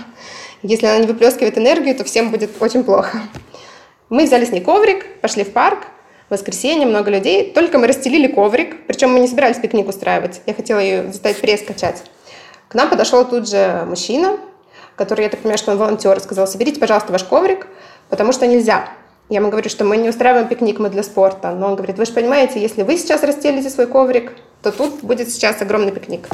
Если 0.62 0.84
она 0.84 0.98
не 0.98 1.06
выплескивает 1.06 1.56
энергию, 1.56 1.94
то 1.94 2.04
всем 2.04 2.30
будет 2.30 2.50
очень 2.60 2.84
плохо. 2.84 3.22
Мы 4.10 4.25
взяли 4.25 4.44
с 4.44 4.50
ней 4.50 4.60
коврик, 4.60 5.06
пошли 5.20 5.44
в 5.44 5.52
парк, 5.52 5.87
в 6.28 6.32
воскресенье, 6.32 6.87
много 6.87 7.10
людей. 7.10 7.50
Только 7.52 7.78
мы 7.78 7.87
расстелили 7.87 8.26
коврик, 8.26 8.87
причем 8.87 9.12
мы 9.12 9.20
не 9.20 9.28
собирались 9.28 9.56
пикник 9.56 9.88
устраивать. 9.88 10.42
Я 10.44 10.52
хотела 10.52 10.80
ее 10.80 11.12
заставить 11.12 11.40
пресс 11.40 11.62
качать. 11.62 12.02
К 12.68 12.75
нам 12.75 12.90
подошел 12.90 13.25
тут 13.25 13.48
же 13.48 13.84
мужчина, 13.87 14.37
который, 14.94 15.22
я 15.22 15.30
так 15.30 15.40
понимаю, 15.40 15.58
что 15.58 15.72
он 15.72 15.78
волонтер, 15.78 16.20
сказал, 16.20 16.46
соберите, 16.46 16.78
пожалуйста, 16.78 17.12
ваш 17.12 17.25
коврик, 17.25 17.66
потому 18.10 18.32
что 18.32 18.46
нельзя. 18.46 18.88
Я 19.30 19.38
ему 19.38 19.48
говорю, 19.48 19.70
что 19.70 19.84
мы 19.84 19.96
не 19.96 20.08
устраиваем 20.08 20.48
пикник, 20.48 20.78
мы 20.78 20.90
для 20.90 21.02
спорта. 21.02 21.50
Но 21.52 21.68
он 21.68 21.76
говорит, 21.76 21.98
вы 21.98 22.04
же 22.04 22.12
понимаете, 22.12 22.60
если 22.60 22.82
вы 22.82 22.96
сейчас 22.96 23.22
расстелите 23.22 23.70
свой 23.70 23.87
коврик, 23.87 24.32
то 24.62 24.70
тут 24.70 25.00
будет 25.02 25.30
сейчас 25.30 25.60
огромный 25.62 25.92
пикник. 25.92 26.28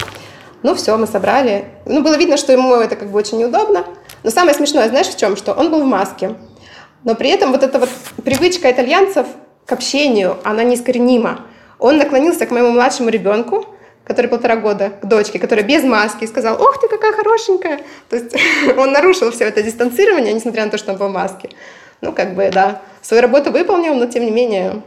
Ну 0.63 0.75
все, 0.75 0.97
мы 0.97 1.07
собрали. 1.07 1.67
Ну, 1.87 2.03
было 2.03 2.17
видно, 2.17 2.37
что 2.37 2.53
ему 2.53 2.75
это 2.77 2.97
как 2.97 3.11
бы 3.11 3.19
очень 3.19 3.39
неудобно. 3.39 3.85
Но 4.23 4.31
самое 4.31 4.55
смешное, 4.55 4.89
знаешь, 4.89 5.09
в 5.09 5.17
чем? 5.17 5.37
Что 5.37 5.53
он 5.53 5.71
был 5.71 5.83
в 5.83 5.87
маске. 5.87 6.37
Но 7.05 7.15
при 7.15 7.31
этом 7.31 7.53
вот 7.53 7.63
эта 7.63 7.79
вот 7.79 7.91
привычка 8.25 8.71
итальянцев 8.71 9.27
к 9.67 9.73
общению, 9.73 10.39
она 10.43 10.65
неискоренима. 10.65 11.43
Он 11.79 11.99
наклонился 11.99 12.47
к 12.47 12.51
моему 12.51 12.71
младшему 12.71 13.11
ребенку, 13.11 13.67
который 14.05 14.27
полтора 14.27 14.57
года, 14.57 14.91
к 14.91 15.07
дочке, 15.07 15.39
которая 15.39 15.65
без 15.65 15.83
маски, 15.83 16.27
сказал, 16.27 16.61
ох 16.61 16.81
ты, 16.81 16.89
какая 16.89 17.13
хорошенькая. 17.13 17.81
То 18.09 18.17
есть 18.17 18.37
он 18.77 18.93
нарушил 18.93 19.31
все 19.31 19.45
это 19.45 19.63
дистанцирование, 19.63 20.33
несмотря 20.33 20.65
на 20.65 20.71
то, 20.71 20.79
что 20.79 20.93
он 20.93 20.99
был 20.99 21.09
в 21.09 21.13
маске. 21.13 21.51
Ну, 22.01 22.13
как 22.13 22.35
бы, 22.35 22.51
да, 22.53 22.83
свою 23.01 23.23
работу 23.23 23.51
выполнил, 23.51 23.95
но, 23.95 24.07
тем 24.07 24.25
не 24.25 24.31
менее, 24.31 24.83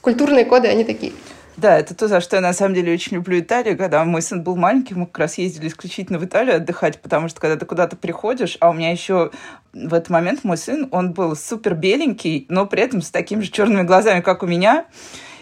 культурные 0.00 0.44
коды, 0.44 0.68
они 0.68 0.84
такие. 0.84 1.12
Да, 1.56 1.78
это 1.78 1.94
то, 1.94 2.06
за 2.06 2.20
что 2.20 2.36
я 2.36 2.42
на 2.42 2.52
самом 2.52 2.74
деле 2.74 2.92
очень 2.92 3.16
люблю 3.16 3.40
Италию. 3.40 3.78
Когда 3.78 4.04
мой 4.04 4.20
сын 4.20 4.42
был 4.42 4.56
маленький, 4.56 4.94
мы 4.94 5.06
как 5.06 5.20
раз 5.20 5.38
ездили 5.38 5.68
исключительно 5.68 6.18
в 6.18 6.24
Италию 6.24 6.56
отдыхать, 6.56 7.00
потому 7.00 7.28
что 7.28 7.40
когда 7.40 7.56
ты 7.56 7.64
куда-то 7.64 7.96
приходишь, 7.96 8.58
а 8.60 8.68
у 8.68 8.74
меня 8.74 8.90
еще 8.90 9.30
в 9.72 9.94
этот 9.94 10.10
момент 10.10 10.44
мой 10.44 10.58
сын, 10.58 10.86
он 10.90 11.12
был 11.12 11.34
супер 11.34 11.74
беленький, 11.74 12.44
но 12.50 12.66
при 12.66 12.82
этом 12.82 13.00
с 13.00 13.10
такими 13.10 13.40
же 13.40 13.50
черными 13.50 13.84
глазами, 13.84 14.20
как 14.20 14.42
у 14.42 14.46
меня. 14.46 14.84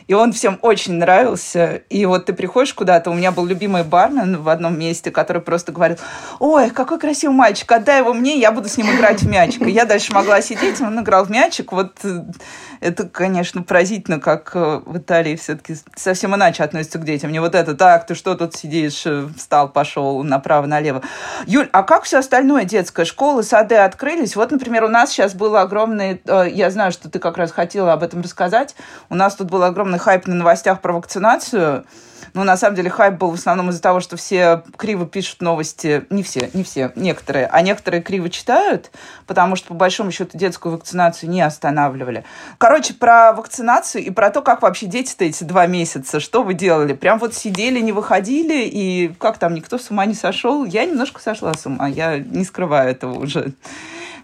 И 0.06 0.14
он 0.14 0.32
всем 0.32 0.58
очень 0.62 0.94
нравился. 0.94 1.82
И 1.88 2.04
вот 2.06 2.26
ты 2.26 2.32
приходишь 2.32 2.74
куда-то, 2.74 3.10
у 3.10 3.14
меня 3.14 3.32
был 3.32 3.46
любимый 3.46 3.84
бармен 3.84 4.42
в 4.42 4.48
одном 4.48 4.78
месте, 4.78 5.10
который 5.10 5.40
просто 5.42 5.72
говорил, 5.72 5.96
ой, 6.40 6.70
какой 6.70 6.98
красивый 6.98 7.34
мальчик, 7.34 7.70
отдай 7.72 8.00
его 8.00 8.12
мне, 8.12 8.38
я 8.38 8.52
буду 8.52 8.68
с 8.68 8.76
ним 8.76 8.94
играть 8.94 9.22
в 9.22 9.28
мячик. 9.28 9.62
И 9.62 9.70
я 9.70 9.84
дальше 9.84 10.12
могла 10.12 10.42
сидеть, 10.42 10.80
он 10.80 11.00
играл 11.00 11.24
в 11.24 11.30
мячик. 11.30 11.72
Вот 11.72 11.92
э, 12.04 12.24
это, 12.80 13.08
конечно, 13.08 13.62
поразительно, 13.62 14.20
как 14.20 14.52
э, 14.54 14.80
в 14.84 14.98
Италии 14.98 15.36
все-таки 15.36 15.76
совсем 15.96 16.34
иначе 16.34 16.62
относятся 16.62 16.98
к 16.98 17.04
детям. 17.04 17.32
Не 17.32 17.40
вот 17.40 17.54
это, 17.54 17.74
так, 17.74 18.06
ты 18.06 18.14
что 18.14 18.34
тут 18.34 18.54
сидишь, 18.54 19.06
э, 19.06 19.28
встал, 19.36 19.70
пошел 19.70 20.22
направо-налево. 20.22 21.02
Юль, 21.46 21.68
а 21.72 21.82
как 21.82 22.04
все 22.04 22.18
остальное 22.18 22.64
детское? 22.64 23.04
Школы, 23.04 23.42
сады 23.42 23.76
открылись? 23.76 24.36
Вот, 24.36 24.50
например, 24.50 24.84
у 24.84 24.88
нас 24.88 25.10
сейчас 25.10 25.34
было 25.34 25.62
огромное, 25.62 26.18
я 26.46 26.70
знаю, 26.70 26.92
что 26.92 27.08
ты 27.08 27.18
как 27.18 27.38
раз 27.38 27.52
хотела 27.52 27.92
об 27.92 28.02
этом 28.02 28.20
рассказать, 28.20 28.74
у 29.08 29.14
нас 29.14 29.34
тут 29.34 29.50
был 29.50 29.62
огромный 29.94 29.98
хайп 29.98 30.26
на 30.26 30.34
новостях 30.34 30.80
про 30.80 30.92
вакцинацию, 30.92 31.84
ну, 32.32 32.42
на 32.42 32.56
самом 32.56 32.74
деле, 32.74 32.90
хайп 32.90 33.14
был 33.14 33.30
в 33.30 33.34
основном 33.34 33.70
из-за 33.70 33.80
того, 33.80 34.00
что 34.00 34.16
все 34.16 34.64
криво 34.76 35.06
пишут 35.06 35.40
новости. 35.40 36.04
Не 36.10 36.24
все, 36.24 36.50
не 36.52 36.64
все, 36.64 36.90
некоторые. 36.96 37.46
А 37.46 37.62
некоторые 37.62 38.02
криво 38.02 38.28
читают, 38.28 38.90
потому 39.26 39.54
что, 39.54 39.68
по 39.68 39.74
большому 39.74 40.10
счету, 40.10 40.36
детскую 40.36 40.72
вакцинацию 40.72 41.30
не 41.30 41.42
останавливали. 41.42 42.24
Короче, 42.58 42.94
про 42.94 43.32
вакцинацию 43.34 44.02
и 44.02 44.10
про 44.10 44.30
то, 44.30 44.42
как 44.42 44.62
вообще 44.62 44.86
дети-то 44.86 45.24
эти 45.24 45.44
два 45.44 45.66
месяца, 45.68 46.18
что 46.18 46.42
вы 46.42 46.54
делали? 46.54 46.94
Прям 46.94 47.20
вот 47.20 47.34
сидели, 47.34 47.78
не 47.78 47.92
выходили, 47.92 48.64
и 48.64 49.14
как 49.20 49.38
там, 49.38 49.54
никто 49.54 49.78
с 49.78 49.90
ума 49.90 50.04
не 50.04 50.14
сошел? 50.14 50.64
Я 50.64 50.86
немножко 50.86 51.20
сошла 51.20 51.54
с 51.54 51.66
ума, 51.66 51.86
я 51.86 52.18
не 52.18 52.44
скрываю 52.44 52.90
этого 52.90 53.16
уже. 53.16 53.52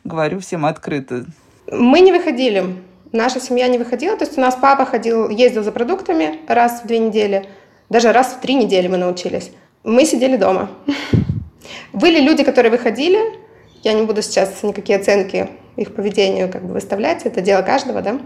Говорю 0.02 0.40
всем 0.40 0.66
открыто. 0.66 1.26
Мы 1.70 2.00
не 2.00 2.10
выходили. 2.10 2.89
Наша 3.12 3.40
семья 3.40 3.69
не 3.69 3.79
выходила. 3.79 4.17
То 4.17 4.25
есть 4.25 4.38
у 4.38 4.40
нас 4.40 4.57
папа 4.61 4.85
ходил, 4.85 5.29
ездил 5.29 5.62
за 5.62 5.73
продуктами 5.73 6.40
раз 6.49 6.83
в 6.83 6.87
две 6.87 6.99
недели– 6.99 7.47
даже 7.90 8.12
раз 8.12 8.29
в 8.29 8.40
три 8.40 8.55
недели 8.55 8.87
мы 8.87 8.97
научились. 8.97 9.50
Мы 9.83 10.05
сидели 10.05 10.37
дома. 10.37 10.71
Были 11.93 12.21
люди, 12.21 12.45
которые 12.45 12.71
выходили. 12.71 13.19
Я 13.83 13.95
не 13.95 14.02
буду 14.02 14.23
сейчас 14.23 14.62
никакие 14.62 15.00
оценки 15.00 15.50
их 15.76 15.93
поведению 15.93 16.49
как 16.49 16.64
бы 16.64 16.73
выставлять. 16.73 17.26
Это 17.26 17.40
дело 17.40 17.62
каждого, 17.62 18.00
да. 18.00 18.21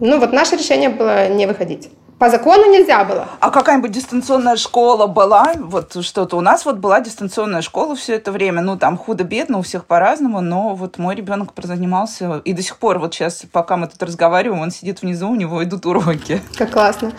Ну 0.00 0.18
вот 0.18 0.32
наше 0.32 0.56
решение 0.56 0.88
было 0.88 1.28
не 1.28 1.46
выходить. 1.46 1.90
По 2.22 2.30
закону 2.30 2.70
нельзя 2.70 3.02
было. 3.02 3.26
А 3.40 3.50
какая-нибудь 3.50 3.90
дистанционная 3.90 4.54
школа 4.54 5.08
была? 5.08 5.54
Вот 5.56 6.04
что-то. 6.04 6.36
У 6.36 6.40
нас 6.40 6.64
вот 6.64 6.76
была 6.76 7.00
дистанционная 7.00 7.62
школа 7.62 7.96
все 7.96 8.14
это 8.14 8.30
время. 8.30 8.62
Ну, 8.62 8.78
там 8.78 8.96
худо-бедно, 8.96 9.58
у 9.58 9.62
всех 9.62 9.86
по-разному, 9.86 10.40
но 10.40 10.76
вот 10.76 10.98
мой 10.98 11.16
ребенок 11.16 11.52
прозанимался. 11.52 12.40
И 12.44 12.52
до 12.52 12.62
сих 12.62 12.76
пор, 12.76 13.00
вот 13.00 13.12
сейчас, 13.12 13.42
пока 13.50 13.76
мы 13.76 13.88
тут 13.88 14.00
разговариваем, 14.04 14.62
он 14.62 14.70
сидит 14.70 15.02
внизу, 15.02 15.30
у 15.30 15.34
него 15.34 15.64
идут 15.64 15.84
уроки. 15.84 16.40
Как 16.56 16.70
классно. 16.70 17.10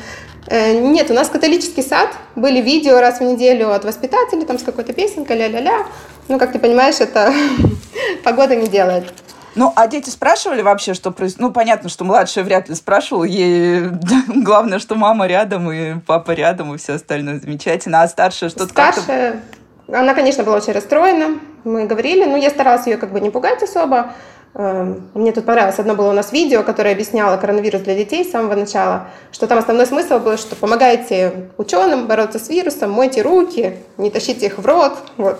Э, 0.48 0.79
нет, 0.79 1.12
у 1.12 1.13
нас 1.13 1.27
католический 1.27 1.83
сад, 1.83 2.07
были 2.38 2.62
видео 2.62 3.01
раз 3.01 3.19
в 3.19 3.24
неделю 3.24 3.74
от 3.74 3.83
воспитателей, 3.83 4.45
там 4.45 4.57
с 4.57 4.63
какой-то 4.63 4.93
песенкой, 4.93 5.36
ля-ля-ля. 5.36 5.86
Ну, 6.29 6.39
как 6.39 6.53
ты 6.53 6.60
понимаешь, 6.60 7.01
это 7.01 7.33
погода 8.24 8.55
не 8.55 8.67
делает. 8.67 9.12
Ну, 9.55 9.72
а 9.75 9.88
дети 9.88 10.10
спрашивали 10.10 10.62
вообще, 10.62 10.93
что 10.93 11.12
происходит? 11.12 11.41
Ну, 11.41 11.51
понятно, 11.51 11.89
что 11.89 12.03
младшая 12.05 12.43
вряд 12.43 12.69
ли 12.69 12.75
спрашивала. 12.75 13.24
Ей 13.24 13.89
главное, 14.27 14.79
что 14.79 14.95
мама 14.95 15.27
рядом 15.27 15.72
и 15.72 16.00
папа 16.00 16.31
рядом, 16.31 16.74
и 16.74 16.77
все 16.77 16.93
остальное 16.93 17.39
замечательно. 17.39 18.01
А 18.01 18.07
старшая 18.07 18.50
что-то 18.50 18.69
Старшая, 18.69 19.41
она, 19.88 20.13
конечно, 20.13 20.43
была 20.43 20.57
очень 20.57 20.74
расстроена. 20.74 21.39
Мы 21.63 21.86
говорили, 21.86 22.25
но 22.25 22.38
я 22.38 22.50
старалась 22.50 22.88
ее 22.88 22.98
как 22.98 23.12
бы 23.12 23.19
не 23.22 23.29
пугать 23.29 23.62
особо. 23.62 24.13
Эм, 24.55 25.10
мне 25.15 25.31
тут 25.31 25.45
понравилось, 25.45 25.79
одно 25.79 25.95
было 25.95 26.12
у 26.12 26.13
нас 26.13 26.31
видео, 26.31 26.62
которое 26.62 26.93
объясняло 26.93 27.38
коронавирус 27.38 27.81
для 27.81 27.95
детей 27.95 28.24
с 28.24 28.31
самого 28.31 28.53
начала, 28.53 29.07
что 29.31 29.48
там 29.48 29.57
основной 29.57 29.88
смысл 29.88 30.19
был, 30.19 30.38
что 30.38 30.55
помогайте 30.55 31.50
ученым 31.57 32.05
бороться 32.05 32.38
с 32.38 32.50
вирусом, 32.50 32.91
мойте 32.91 33.24
руки, 33.24 33.77
не 33.98 34.12
тащите 34.12 34.45
их 34.45 34.60
в 34.60 34.65
рот. 34.65 34.98
Вот. 35.17 35.39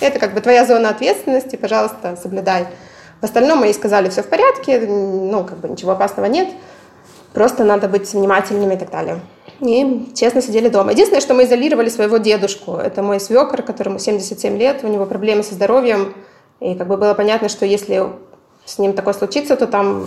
Это 0.00 0.18
как 0.18 0.34
бы 0.34 0.40
твоя 0.40 0.66
зона 0.66 0.90
ответственности, 0.90 1.56
пожалуйста, 1.56 2.18
соблюдай. 2.22 2.66
В 3.24 3.26
остальном 3.26 3.60
мы 3.60 3.68
ей 3.68 3.72
сказали, 3.72 4.10
все 4.10 4.22
в 4.22 4.26
порядке, 4.26 4.80
ну, 4.80 5.44
как 5.44 5.56
бы 5.56 5.70
ничего 5.70 5.92
опасного 5.92 6.26
нет, 6.26 6.46
просто 7.32 7.64
надо 7.64 7.88
быть 7.88 8.12
внимательными 8.12 8.74
и 8.74 8.76
так 8.76 8.90
далее. 8.90 9.18
И 9.60 10.12
честно 10.14 10.42
сидели 10.42 10.68
дома. 10.68 10.92
Единственное, 10.92 11.22
что 11.22 11.32
мы 11.32 11.44
изолировали 11.44 11.88
своего 11.88 12.18
дедушку. 12.18 12.72
Это 12.72 13.02
мой 13.02 13.18
свекр, 13.18 13.62
которому 13.62 13.98
77 13.98 14.58
лет, 14.58 14.80
у 14.82 14.88
него 14.88 15.06
проблемы 15.06 15.42
со 15.42 15.54
здоровьем. 15.54 16.12
И 16.60 16.74
как 16.74 16.86
бы 16.86 16.98
было 16.98 17.14
понятно, 17.14 17.48
что 17.48 17.64
если 17.64 18.10
с 18.66 18.78
ним 18.78 18.92
такое 18.92 19.14
случится, 19.14 19.56
то 19.56 19.66
там, 19.66 20.04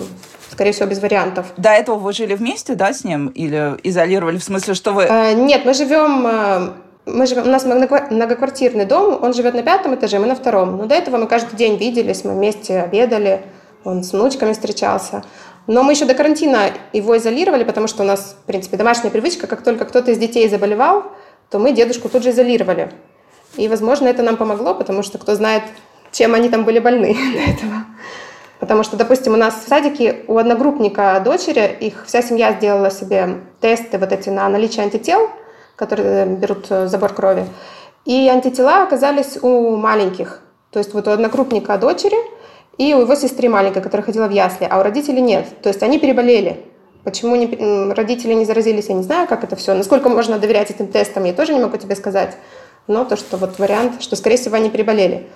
скорее 0.51 0.73
всего, 0.73 0.87
без 0.87 0.99
вариантов. 0.99 1.47
До 1.57 1.69
этого 1.71 1.95
вы 1.95 2.13
жили 2.13 2.35
вместе, 2.35 2.75
да, 2.75 2.93
с 2.93 3.03
ним? 3.03 3.29
Или 3.29 3.79
изолировали, 3.81 4.37
в 4.37 4.43
смысле, 4.43 4.75
что 4.75 4.91
вы... 4.91 5.05
Э, 5.05 5.33
нет, 5.33 5.65
мы 5.65 5.73
живем... 5.73 6.75
Мы 7.07 7.25
живем, 7.25 7.43
у 7.43 7.49
нас 7.49 7.63
многоквартирный 7.63 8.83
дом, 8.83 9.19
он 9.23 9.33
живет 9.33 9.53
на 9.53 9.63
пятом 9.63 9.95
этаже, 9.95 10.19
мы 10.19 10.27
на 10.27 10.35
втором. 10.35 10.75
Но 10.75 10.87
до 10.87 10.95
этого 10.95 11.15
мы 11.15 11.27
каждый 11.27 11.55
день 11.55 11.77
виделись, 11.77 12.25
мы 12.25 12.33
вместе 12.33 12.81
обедали, 12.81 13.43
он 13.85 14.03
с 14.03 14.11
внучками 14.11 14.51
встречался. 14.51 15.23
Но 15.67 15.83
мы 15.83 15.93
еще 15.93 16.03
до 16.03 16.13
карантина 16.13 16.71
его 16.91 17.15
изолировали, 17.15 17.63
потому 17.63 17.87
что 17.87 18.03
у 18.03 18.05
нас, 18.05 18.35
в 18.43 18.45
принципе, 18.45 18.75
домашняя 18.75 19.09
привычка, 19.09 19.47
как 19.47 19.63
только 19.63 19.85
кто-то 19.85 20.11
из 20.11 20.17
детей 20.17 20.49
заболевал, 20.49 21.05
то 21.49 21.59
мы 21.59 21.71
дедушку 21.71 22.09
тут 22.09 22.23
же 22.23 22.31
изолировали. 22.31 22.91
И, 23.55 23.69
возможно, 23.69 24.09
это 24.09 24.21
нам 24.21 24.35
помогло, 24.35 24.73
потому 24.75 25.01
что 25.01 25.17
кто 25.17 25.33
знает, 25.35 25.63
чем 26.11 26.33
они 26.33 26.49
там 26.49 26.65
были 26.65 26.79
больны 26.79 27.15
до 27.33 27.51
этого. 27.51 27.85
Потому 28.59 28.83
что, 28.83 28.97
допустим, 28.97 29.33
у 29.33 29.37
нас 29.37 29.55
в 29.63 29.69
садике 29.69 30.25
у 30.27 30.37
одногруппника 30.37 31.21
дочери, 31.23 31.77
их 31.79 32.03
вся 32.05 32.21
семья 32.21 32.51
сделала 32.51 32.91
себе 32.91 33.37
тесты 33.61 33.97
вот 33.97 34.11
эти 34.11 34.27
на 34.27 34.49
наличие 34.49 34.83
антител, 34.83 35.29
которые 35.77 36.25
берут 36.25 36.65
э, 36.69 36.87
забор 36.87 37.13
крови. 37.13 37.45
И 38.03 38.27
антитела 38.27 38.83
оказались 38.83 39.37
у 39.41 39.77
маленьких. 39.77 40.41
То 40.71 40.79
есть 40.79 40.93
вот 40.93 41.07
у 41.07 41.11
одногруппника 41.11 41.77
дочери 41.77 42.17
и 42.77 42.93
у 42.93 43.01
его 43.01 43.15
сестры 43.15 43.47
маленькой, 43.47 43.81
которая 43.81 44.05
ходила 44.05 44.27
в 44.27 44.31
ясли, 44.31 44.67
а 44.69 44.79
у 44.79 44.83
родителей 44.83 45.21
нет. 45.21 45.45
То 45.61 45.69
есть 45.69 45.81
они 45.83 45.99
переболели. 45.99 46.65
Почему 47.03 47.35
не, 47.35 47.93
родители 47.93 48.33
не 48.33 48.43
заразились, 48.43 48.89
я 48.89 48.95
не 48.95 49.03
знаю, 49.03 49.27
как 49.27 49.43
это 49.43 49.55
все. 49.55 49.73
Насколько 49.73 50.09
можно 50.09 50.39
доверять 50.39 50.71
этим 50.71 50.87
тестам, 50.87 51.23
я 51.23 51.33
тоже 51.33 51.53
не 51.53 51.61
могу 51.61 51.77
тебе 51.77 51.95
сказать. 51.95 52.35
Но 52.87 53.05
то, 53.05 53.15
что 53.15 53.37
вот 53.37 53.59
вариант, 53.59 54.01
что, 54.01 54.15
скорее 54.15 54.37
всего, 54.37 54.55
они 54.55 54.69
переболели, 54.69 55.27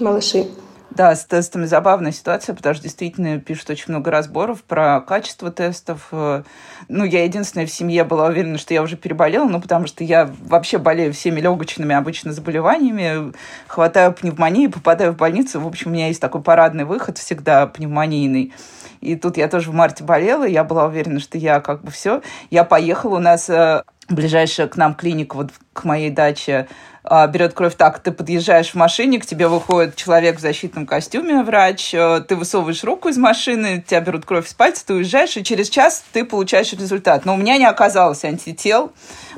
малыши. 0.00 0.46
Да, 0.90 1.14
с 1.14 1.24
тестами 1.24 1.66
забавная 1.66 2.10
ситуация, 2.10 2.54
потому 2.54 2.74
что 2.74 2.82
действительно 2.82 3.38
пишут 3.38 3.70
очень 3.70 3.86
много 3.88 4.10
разборов 4.10 4.64
про 4.64 5.00
качество 5.00 5.50
тестов. 5.52 6.08
Ну, 6.12 7.04
я 7.04 7.24
единственная 7.24 7.66
в 7.66 7.70
семье 7.70 8.02
была 8.02 8.26
уверена, 8.26 8.58
что 8.58 8.74
я 8.74 8.82
уже 8.82 8.96
переболела, 8.96 9.48
ну, 9.48 9.60
потому 9.60 9.86
что 9.86 10.02
я 10.02 10.28
вообще 10.42 10.78
болею 10.78 11.12
всеми 11.12 11.40
легочными 11.40 11.94
обычно 11.94 12.32
заболеваниями, 12.32 13.32
хватаю 13.68 14.12
пневмонии, 14.12 14.66
попадаю 14.66 15.12
в 15.12 15.16
больницу. 15.16 15.60
В 15.60 15.66
общем, 15.66 15.90
у 15.90 15.94
меня 15.94 16.08
есть 16.08 16.20
такой 16.20 16.42
парадный 16.42 16.84
выход 16.84 17.18
всегда 17.18 17.66
пневмонийный. 17.68 18.52
И 19.00 19.14
тут 19.16 19.36
я 19.36 19.48
тоже 19.48 19.70
в 19.70 19.74
марте 19.74 20.04
болела, 20.04 20.44
я 20.44 20.64
была 20.64 20.86
уверена, 20.86 21.20
что 21.20 21.38
я 21.38 21.60
как 21.60 21.82
бы 21.82 21.90
все. 21.90 22.20
Я 22.50 22.64
поехала, 22.64 23.16
у 23.16 23.20
нас 23.20 23.48
э, 23.48 23.84
ближайшая 24.08 24.66
к 24.66 24.76
нам 24.76 24.94
клиника, 24.94 25.36
вот 25.36 25.50
к 25.72 25.84
моей 25.84 26.10
даче, 26.10 26.68
берет 27.10 27.54
кровь 27.54 27.74
так, 27.74 27.98
ты 27.98 28.12
подъезжаешь 28.12 28.70
в 28.70 28.74
машине, 28.76 29.18
к 29.18 29.26
тебе 29.26 29.48
выходит 29.48 29.96
человек 29.96 30.38
в 30.38 30.40
защитном 30.40 30.86
костюме, 30.86 31.42
врач, 31.42 31.92
э, 31.92 32.22
ты 32.26 32.36
высовываешь 32.36 32.84
руку 32.84 33.08
из 33.08 33.18
машины, 33.18 33.84
тебя 33.84 34.00
берут 34.00 34.24
кровь 34.24 34.46
с 34.46 34.54
пальца, 34.54 34.86
ты 34.86 34.94
уезжаешь, 34.94 35.36
и 35.36 35.42
через 35.42 35.68
час 35.68 36.04
ты 36.12 36.24
получаешь 36.24 36.72
результат. 36.72 37.24
Но 37.24 37.34
у 37.34 37.36
меня 37.36 37.58
не 37.58 37.64
оказалось 37.64 38.24
антител, 38.24 38.92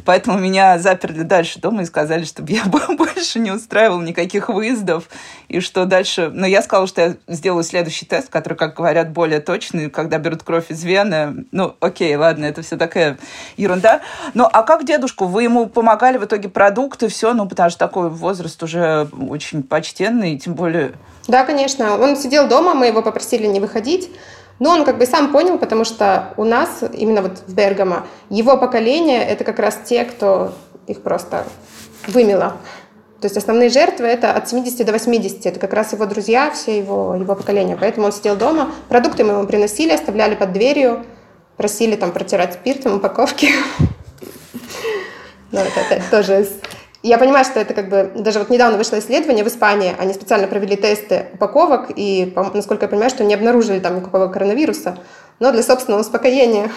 поэтому 0.04 0.38
меня 0.38 0.78
заперли 0.78 1.22
дальше 1.22 1.60
дома 1.60 1.82
и 1.82 1.86
сказали, 1.86 2.24
чтобы 2.24 2.52
я 2.52 2.64
больше 2.66 3.38
не 3.38 3.50
устраивал 3.50 4.00
никаких 4.00 4.48
выездов, 4.48 5.08
и 5.48 5.60
что 5.60 5.86
дальше... 5.86 6.30
Но 6.32 6.46
я 6.46 6.62
сказала, 6.62 6.86
что 6.86 7.00
я 7.00 7.16
сделаю 7.26 7.64
следующий 7.64 8.06
тест, 8.06 8.28
который, 8.28 8.54
как 8.54 8.74
говорят, 8.74 9.10
более 9.12 9.40
точный, 9.40 9.90
когда 9.90 10.18
берут 10.18 10.42
кровь 10.42 10.70
из 10.70 10.82
вены. 10.84 11.46
Ну, 11.52 11.76
окей, 11.80 12.14
ладно, 12.16 12.44
это 12.44 12.62
все 12.62 12.76
такая 12.76 13.18
ерунда. 13.56 14.00
Ну, 14.34 14.48
а 14.50 14.62
как 14.62 14.84
дедушку? 14.84 15.26
Вы 15.26 15.44
ему 15.44 15.66
помогали 15.66 16.18
в 16.18 16.24
итоге 16.24 16.48
продукты, 16.48 17.08
все, 17.08 17.32
ну, 17.34 17.48
потому 17.48 17.61
что 17.70 17.78
такой 17.78 18.08
возраст 18.08 18.62
уже 18.62 19.08
очень 19.28 19.62
почтенный, 19.62 20.38
тем 20.38 20.54
более... 20.54 20.92
Да, 21.28 21.44
конечно. 21.44 21.98
Он 21.98 22.16
сидел 22.16 22.48
дома, 22.48 22.74
мы 22.74 22.86
его 22.86 23.02
попросили 23.02 23.46
не 23.46 23.60
выходить. 23.60 24.10
Но 24.58 24.70
он 24.70 24.84
как 24.84 24.98
бы 24.98 25.06
сам 25.06 25.32
понял, 25.32 25.58
потому 25.58 25.84
что 25.84 26.34
у 26.36 26.44
нас, 26.44 26.84
именно 26.92 27.22
вот 27.22 27.42
в 27.46 27.54
Бергамо, 27.54 28.06
его 28.30 28.56
поколение— 28.56 29.24
это 29.28 29.44
как 29.44 29.58
раз 29.58 29.78
те, 29.84 30.04
кто 30.04 30.54
их 30.86 31.02
просто 31.02 31.44
вымело. 32.06 32.56
То 33.20 33.26
есть 33.26 33.36
основные 33.36 33.70
жертвы 33.70 34.06
это 34.06 34.32
от 34.32 34.48
70 34.48 34.84
до 34.84 34.92
80. 34.92 35.46
Это 35.46 35.60
как 35.60 35.72
раз 35.72 35.92
его 35.92 36.06
друзья, 36.06 36.50
все 36.50 36.76
его, 36.76 37.14
его 37.14 37.36
поколение. 37.36 37.76
Поэтому 37.80 38.06
он 38.06 38.12
сидел 38.12 38.36
дома. 38.36 38.72
Продукты 38.88 39.22
мы 39.22 39.34
ему 39.34 39.46
приносили, 39.46 39.92
оставляли 39.92 40.34
под 40.34 40.52
дверью, 40.52 41.06
просили 41.56 41.94
там 41.94 42.10
протирать 42.10 42.54
спиртом 42.54 42.96
упаковки. 42.96 43.50
Ну, 45.54 45.60
это 45.60 46.02
тоже 46.10 46.48
я 47.02 47.18
понимаю, 47.18 47.44
что 47.44 47.60
это 47.60 47.74
как 47.74 47.88
бы... 47.88 48.12
Даже 48.14 48.38
вот 48.38 48.50
недавно 48.50 48.78
вышло 48.78 48.98
исследование 48.98 49.44
в 49.44 49.48
Испании, 49.48 49.94
они 49.98 50.14
специально 50.14 50.46
провели 50.46 50.76
тесты 50.76 51.26
упаковок, 51.34 51.90
и, 51.94 52.32
насколько 52.54 52.84
я 52.84 52.88
понимаю, 52.88 53.10
что 53.10 53.24
не 53.24 53.34
обнаружили 53.34 53.80
там 53.80 53.96
никакого 53.96 54.28
коронавируса, 54.28 54.98
но 55.40 55.52
для 55.52 55.62
собственного 55.62 56.02
успокоения 56.02 56.70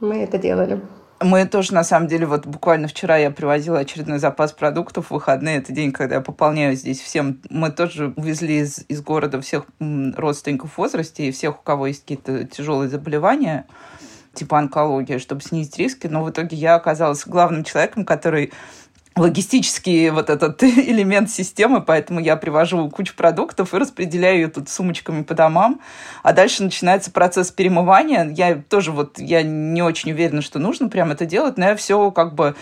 мы 0.00 0.22
это 0.22 0.38
делали. 0.38 0.80
Мы 1.20 1.46
тоже, 1.46 1.72
на 1.72 1.82
самом 1.82 2.08
деле, 2.08 2.26
вот 2.26 2.44
буквально 2.44 2.88
вчера 2.88 3.16
я 3.16 3.30
привозила 3.30 3.78
очередной 3.78 4.18
запас 4.18 4.52
продуктов 4.52 5.06
в 5.06 5.10
выходные. 5.12 5.58
Это 5.58 5.72
день, 5.72 5.90
когда 5.90 6.16
я 6.16 6.20
пополняю 6.20 6.76
здесь 6.76 7.00
всем. 7.00 7.40
Мы 7.48 7.70
тоже 7.70 8.12
увезли 8.16 8.58
из, 8.58 8.84
из 8.88 9.00
города 9.00 9.40
всех 9.40 9.64
родственников 9.80 10.72
в 10.72 10.78
возрасте 10.78 11.26
и 11.26 11.32
всех, 11.32 11.60
у 11.60 11.62
кого 11.62 11.86
есть 11.86 12.02
какие-то 12.02 12.44
тяжелые 12.44 12.90
заболевания, 12.90 13.66
типа 14.34 14.58
онкология, 14.58 15.18
чтобы 15.18 15.40
снизить 15.40 15.78
риски. 15.78 16.06
Но 16.06 16.22
в 16.22 16.30
итоге 16.30 16.54
я 16.54 16.74
оказалась 16.74 17.24
главным 17.26 17.64
человеком, 17.64 18.04
который 18.04 18.52
логистический 19.16 20.10
вот 20.10 20.30
этот 20.30 20.62
элемент 20.62 21.30
системы, 21.30 21.80
поэтому 21.80 22.20
я 22.20 22.36
привожу 22.36 22.88
кучу 22.90 23.14
продуктов 23.16 23.72
и 23.74 23.78
распределяю 23.78 24.36
ее 24.36 24.48
тут 24.48 24.68
сумочками 24.68 25.22
по 25.22 25.34
домам. 25.34 25.80
А 26.22 26.32
дальше 26.32 26.62
начинается 26.62 27.10
процесс 27.10 27.50
перемывания. 27.50 28.30
Я 28.30 28.56
тоже 28.56 28.92
вот, 28.92 29.18
я 29.18 29.42
не 29.42 29.82
очень 29.82 30.12
уверена, 30.12 30.42
что 30.42 30.58
нужно 30.58 30.88
прям 30.88 31.10
это 31.10 31.24
делать, 31.24 31.56
но 31.56 31.64
я 31.66 31.76
все 31.76 32.10
как 32.10 32.34
бы 32.34 32.54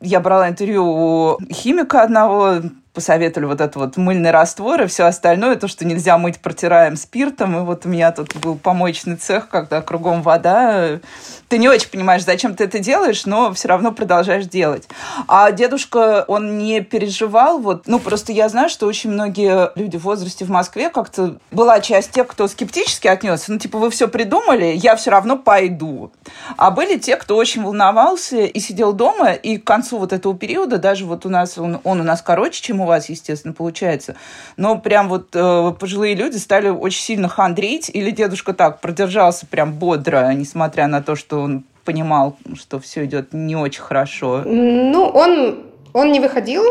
я 0.00 0.20
брала 0.20 0.48
интервью 0.48 0.84
у 0.84 1.38
химика 1.50 2.02
одного, 2.02 2.60
посоветовали 2.92 3.46
вот 3.46 3.60
этот 3.60 3.76
вот 3.76 3.96
мыльный 3.96 4.30
раствор 4.30 4.82
и 4.82 4.86
все 4.86 5.04
остальное, 5.04 5.56
то, 5.56 5.66
что 5.66 5.86
нельзя 5.86 6.18
мыть, 6.18 6.40
протираем 6.40 6.96
спиртом. 6.96 7.56
И 7.56 7.60
вот 7.60 7.86
у 7.86 7.88
меня 7.88 8.12
тут 8.12 8.36
был 8.36 8.56
помоечный 8.56 9.16
цех, 9.16 9.48
когда 9.48 9.80
кругом 9.80 10.22
вода. 10.22 11.00
Ты 11.48 11.58
не 11.58 11.68
очень 11.68 11.88
понимаешь, 11.88 12.24
зачем 12.24 12.54
ты 12.54 12.64
это 12.64 12.78
делаешь, 12.78 13.24
но 13.24 13.52
все 13.54 13.68
равно 13.68 13.92
продолжаешь 13.92 14.46
делать. 14.46 14.88
А 15.26 15.50
дедушка, 15.52 16.24
он 16.28 16.58
не 16.58 16.80
переживал, 16.80 17.58
вот, 17.58 17.86
ну, 17.86 17.98
просто 17.98 18.32
я 18.32 18.48
знаю, 18.48 18.68
что 18.68 18.86
очень 18.86 19.10
многие 19.10 19.70
люди 19.78 19.96
в 19.96 20.02
возрасте 20.02 20.44
в 20.44 20.50
Москве 20.50 20.90
как-то 20.90 21.36
была 21.50 21.80
часть 21.80 22.10
тех, 22.10 22.26
кто 22.26 22.46
скептически 22.46 23.08
отнесся, 23.08 23.52
ну, 23.52 23.58
типа, 23.58 23.78
вы 23.78 23.90
все 23.90 24.08
придумали, 24.08 24.66
я 24.66 24.96
все 24.96 25.10
равно 25.10 25.38
пойду. 25.38 26.12
А 26.56 26.70
были 26.70 26.98
те, 26.98 27.16
кто 27.16 27.36
очень 27.36 27.62
волновался 27.62 28.40
и 28.40 28.60
сидел 28.60 28.92
дома, 28.92 29.32
и 29.32 29.56
к 29.56 29.64
концу 29.64 29.98
вот 29.98 30.12
этого 30.12 30.36
периода, 30.36 30.78
даже 30.78 31.06
вот 31.06 31.24
у 31.24 31.28
нас, 31.28 31.56
он, 31.56 31.80
он 31.84 32.00
у 32.00 32.04
нас 32.04 32.20
короче, 32.22 32.60
чем 32.62 32.81
у 32.82 32.86
вас, 32.86 33.08
естественно, 33.08 33.54
получается. 33.54 34.16
Но 34.56 34.78
прям 34.78 35.08
вот 35.08 35.28
э, 35.34 35.72
пожилые 35.78 36.14
люди 36.14 36.36
стали 36.36 36.68
очень 36.68 37.02
сильно 37.02 37.28
хандрить, 37.28 37.90
или 37.92 38.10
дедушка 38.10 38.52
так 38.52 38.80
продержался 38.80 39.46
прям 39.46 39.72
бодро, 39.72 40.32
несмотря 40.32 40.86
на 40.86 41.02
то, 41.02 41.16
что 41.16 41.40
он 41.40 41.64
понимал, 41.84 42.36
что 42.54 42.78
все 42.78 43.04
идет 43.04 43.32
не 43.32 43.56
очень 43.56 43.82
хорошо? 43.82 44.42
Ну, 44.44 45.06
он, 45.06 45.64
он 45.92 46.12
не 46.12 46.20
выходил, 46.20 46.62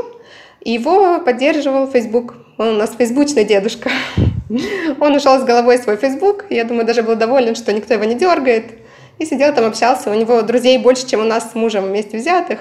его 0.62 1.20
поддерживал 1.20 1.88
Facebook. 1.88 2.36
Он 2.58 2.70
у 2.70 2.78
нас 2.78 2.92
фейсбучный 2.96 3.46
дедушка. 3.46 3.90
Он 5.00 5.16
ушел 5.16 5.40
с 5.40 5.44
головой 5.44 5.78
свой 5.78 5.98
Facebook. 5.98 6.46
Я 6.50 6.66
думаю, 6.66 6.86
даже 6.86 7.04
был 7.04 7.16
доволен, 7.16 7.56
что 7.56 7.74
никто 7.74 7.94
его 7.94 8.04
не 8.04 8.16
дергает. 8.16 8.80
И 9.18 9.26
сидел 9.26 9.54
там, 9.54 9.66
общался. 9.66 10.12
У 10.12 10.14
него 10.14 10.42
друзей 10.42 10.78
больше, 10.78 11.08
чем 11.08 11.22
у 11.22 11.24
нас 11.24 11.52
с 11.52 11.56
мужем 11.56 11.86
вместе 11.86 12.18
взятых. 12.18 12.60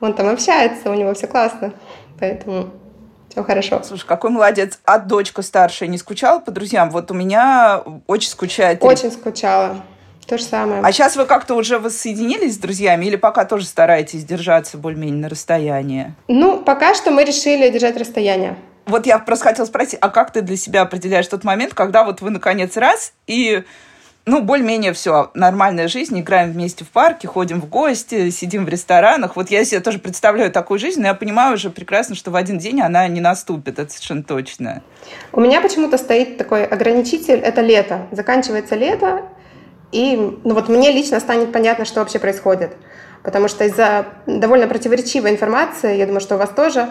Он 0.00 0.14
там 0.14 0.28
общается, 0.28 0.90
у 0.90 0.94
него 0.94 1.12
все 1.14 1.26
классно. 1.26 1.72
Поэтому 2.20 2.70
все 3.34 3.42
хорошо. 3.42 3.82
Слушай, 3.82 4.06
какой 4.06 4.30
молодец. 4.30 4.78
А 4.84 4.98
дочка 4.98 5.42
старшая 5.42 5.88
не 5.88 5.98
скучала 5.98 6.38
по 6.38 6.52
друзьям? 6.52 6.90
Вот 6.90 7.10
у 7.10 7.14
меня 7.14 7.82
очень 8.06 8.30
скучает. 8.30 8.78
Очень 8.80 9.10
скучала. 9.10 9.82
То 10.28 10.38
же 10.38 10.44
самое. 10.44 10.80
А 10.82 10.92
сейчас 10.92 11.16
вы 11.16 11.26
как-то 11.26 11.54
уже 11.54 11.78
воссоединились 11.78 12.54
с 12.54 12.58
друзьями 12.58 13.06
или 13.06 13.16
пока 13.16 13.44
тоже 13.44 13.66
стараетесь 13.66 14.24
держаться 14.24 14.78
более-менее 14.78 15.22
на 15.22 15.28
расстоянии? 15.28 16.14
Ну, 16.28 16.62
пока 16.62 16.94
что 16.94 17.10
мы 17.10 17.24
решили 17.24 17.68
держать 17.70 17.96
расстояние. 17.96 18.56
Вот 18.86 19.04
я 19.04 19.18
просто 19.18 19.46
хотела 19.46 19.66
спросить, 19.66 19.98
а 20.00 20.08
как 20.10 20.30
ты 20.30 20.40
для 20.40 20.56
себя 20.56 20.82
определяешь 20.82 21.26
тот 21.26 21.42
момент, 21.42 21.74
когда 21.74 22.04
вот 22.04 22.20
вы 22.20 22.30
наконец 22.30 22.76
раз 22.76 23.12
и 23.26 23.64
ну, 24.26 24.40
более-менее 24.42 24.94
все, 24.94 25.30
нормальная 25.34 25.86
жизнь, 25.86 26.18
играем 26.18 26.52
вместе 26.52 26.84
в 26.84 26.88
парке, 26.88 27.28
ходим 27.28 27.60
в 27.60 27.68
гости, 27.68 28.30
сидим 28.30 28.64
в 28.64 28.68
ресторанах. 28.68 29.36
Вот 29.36 29.50
я 29.50 29.64
себе 29.64 29.80
тоже 29.80 29.98
представляю 29.98 30.50
такую 30.50 30.78
жизнь, 30.78 31.00
но 31.00 31.08
я 31.08 31.14
понимаю 31.14 31.54
уже 31.54 31.68
прекрасно, 31.68 32.14
что 32.14 32.30
в 32.30 32.36
один 32.36 32.58
день 32.58 32.80
она 32.80 33.06
не 33.08 33.20
наступит, 33.20 33.78
это 33.78 33.90
совершенно 33.90 34.22
точно. 34.22 34.82
У 35.32 35.40
меня 35.40 35.60
почему-то 35.60 35.98
стоит 35.98 36.38
такой 36.38 36.64
ограничитель, 36.64 37.38
это 37.38 37.60
лето. 37.60 38.06
Заканчивается 38.12 38.76
лето, 38.76 39.22
и 39.92 40.16
ну 40.16 40.54
вот 40.54 40.68
мне 40.70 40.90
лично 40.90 41.20
станет 41.20 41.52
понятно, 41.52 41.84
что 41.84 42.00
вообще 42.00 42.18
происходит. 42.18 42.72
Потому 43.22 43.48
что 43.48 43.64
из-за 43.64 44.06
довольно 44.26 44.66
противоречивой 44.66 45.32
информации, 45.32 45.96
я 45.96 46.06
думаю, 46.06 46.20
что 46.20 46.36
у 46.36 46.38
вас 46.38 46.48
тоже, 46.50 46.86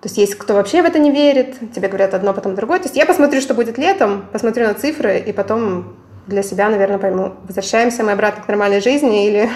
то 0.00 0.04
есть 0.04 0.16
есть 0.16 0.36
кто 0.36 0.54
вообще 0.54 0.80
в 0.82 0.86
это 0.86 0.98
не 0.98 1.10
верит, 1.10 1.56
тебе 1.74 1.88
говорят 1.88 2.14
одно, 2.14 2.32
потом 2.32 2.54
другое. 2.54 2.78
То 2.78 2.84
есть 2.84 2.96
я 2.96 3.04
посмотрю, 3.04 3.42
что 3.42 3.52
будет 3.52 3.76
летом, 3.76 4.26
посмотрю 4.32 4.66
на 4.66 4.74
цифры, 4.74 5.18
и 5.18 5.32
потом 5.32 5.96
для 6.28 6.42
себя, 6.42 6.68
наверное, 6.68 6.98
пойму, 6.98 7.32
возвращаемся 7.44 8.04
мы 8.04 8.12
обратно 8.12 8.42
к 8.42 8.48
нормальной 8.48 8.80
жизни 8.80 9.26
или 9.26 9.50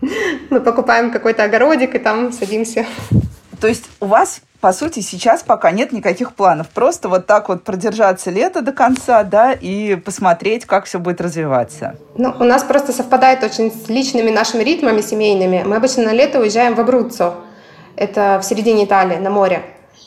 мы 0.50 0.60
покупаем 0.60 1.10
какой-то 1.10 1.44
огородик 1.44 1.94
и 1.94 1.98
там 1.98 2.32
садимся. 2.32 2.86
То 3.60 3.68
есть 3.68 3.84
у 4.00 4.06
вас, 4.06 4.40
по 4.60 4.72
сути, 4.72 5.00
сейчас 5.00 5.42
пока 5.42 5.70
нет 5.70 5.92
никаких 5.92 6.34
планов. 6.34 6.68
Просто 6.70 7.08
вот 7.08 7.26
так 7.26 7.48
вот 7.48 7.62
продержаться 7.62 8.30
лето 8.30 8.60
до 8.60 8.72
конца, 8.72 9.22
да, 9.22 9.52
и 9.52 9.94
посмотреть, 9.96 10.64
как 10.64 10.86
все 10.86 10.98
будет 10.98 11.20
развиваться. 11.20 11.96
Ну, 12.16 12.34
у 12.40 12.44
нас 12.44 12.64
просто 12.64 12.92
совпадает 12.92 13.44
очень 13.44 13.70
с 13.70 13.88
личными 13.88 14.30
нашими 14.30 14.64
ритмами 14.64 15.00
семейными. 15.00 15.62
Мы 15.64 15.76
обычно 15.76 16.04
на 16.04 16.12
лето 16.12 16.40
уезжаем 16.40 16.74
в 16.74 16.80
Абруццо. 16.80 17.34
Это 17.94 18.40
в 18.42 18.44
середине 18.44 18.84
Италии, 18.84 19.16
на 19.16 19.30
море. 19.30 19.62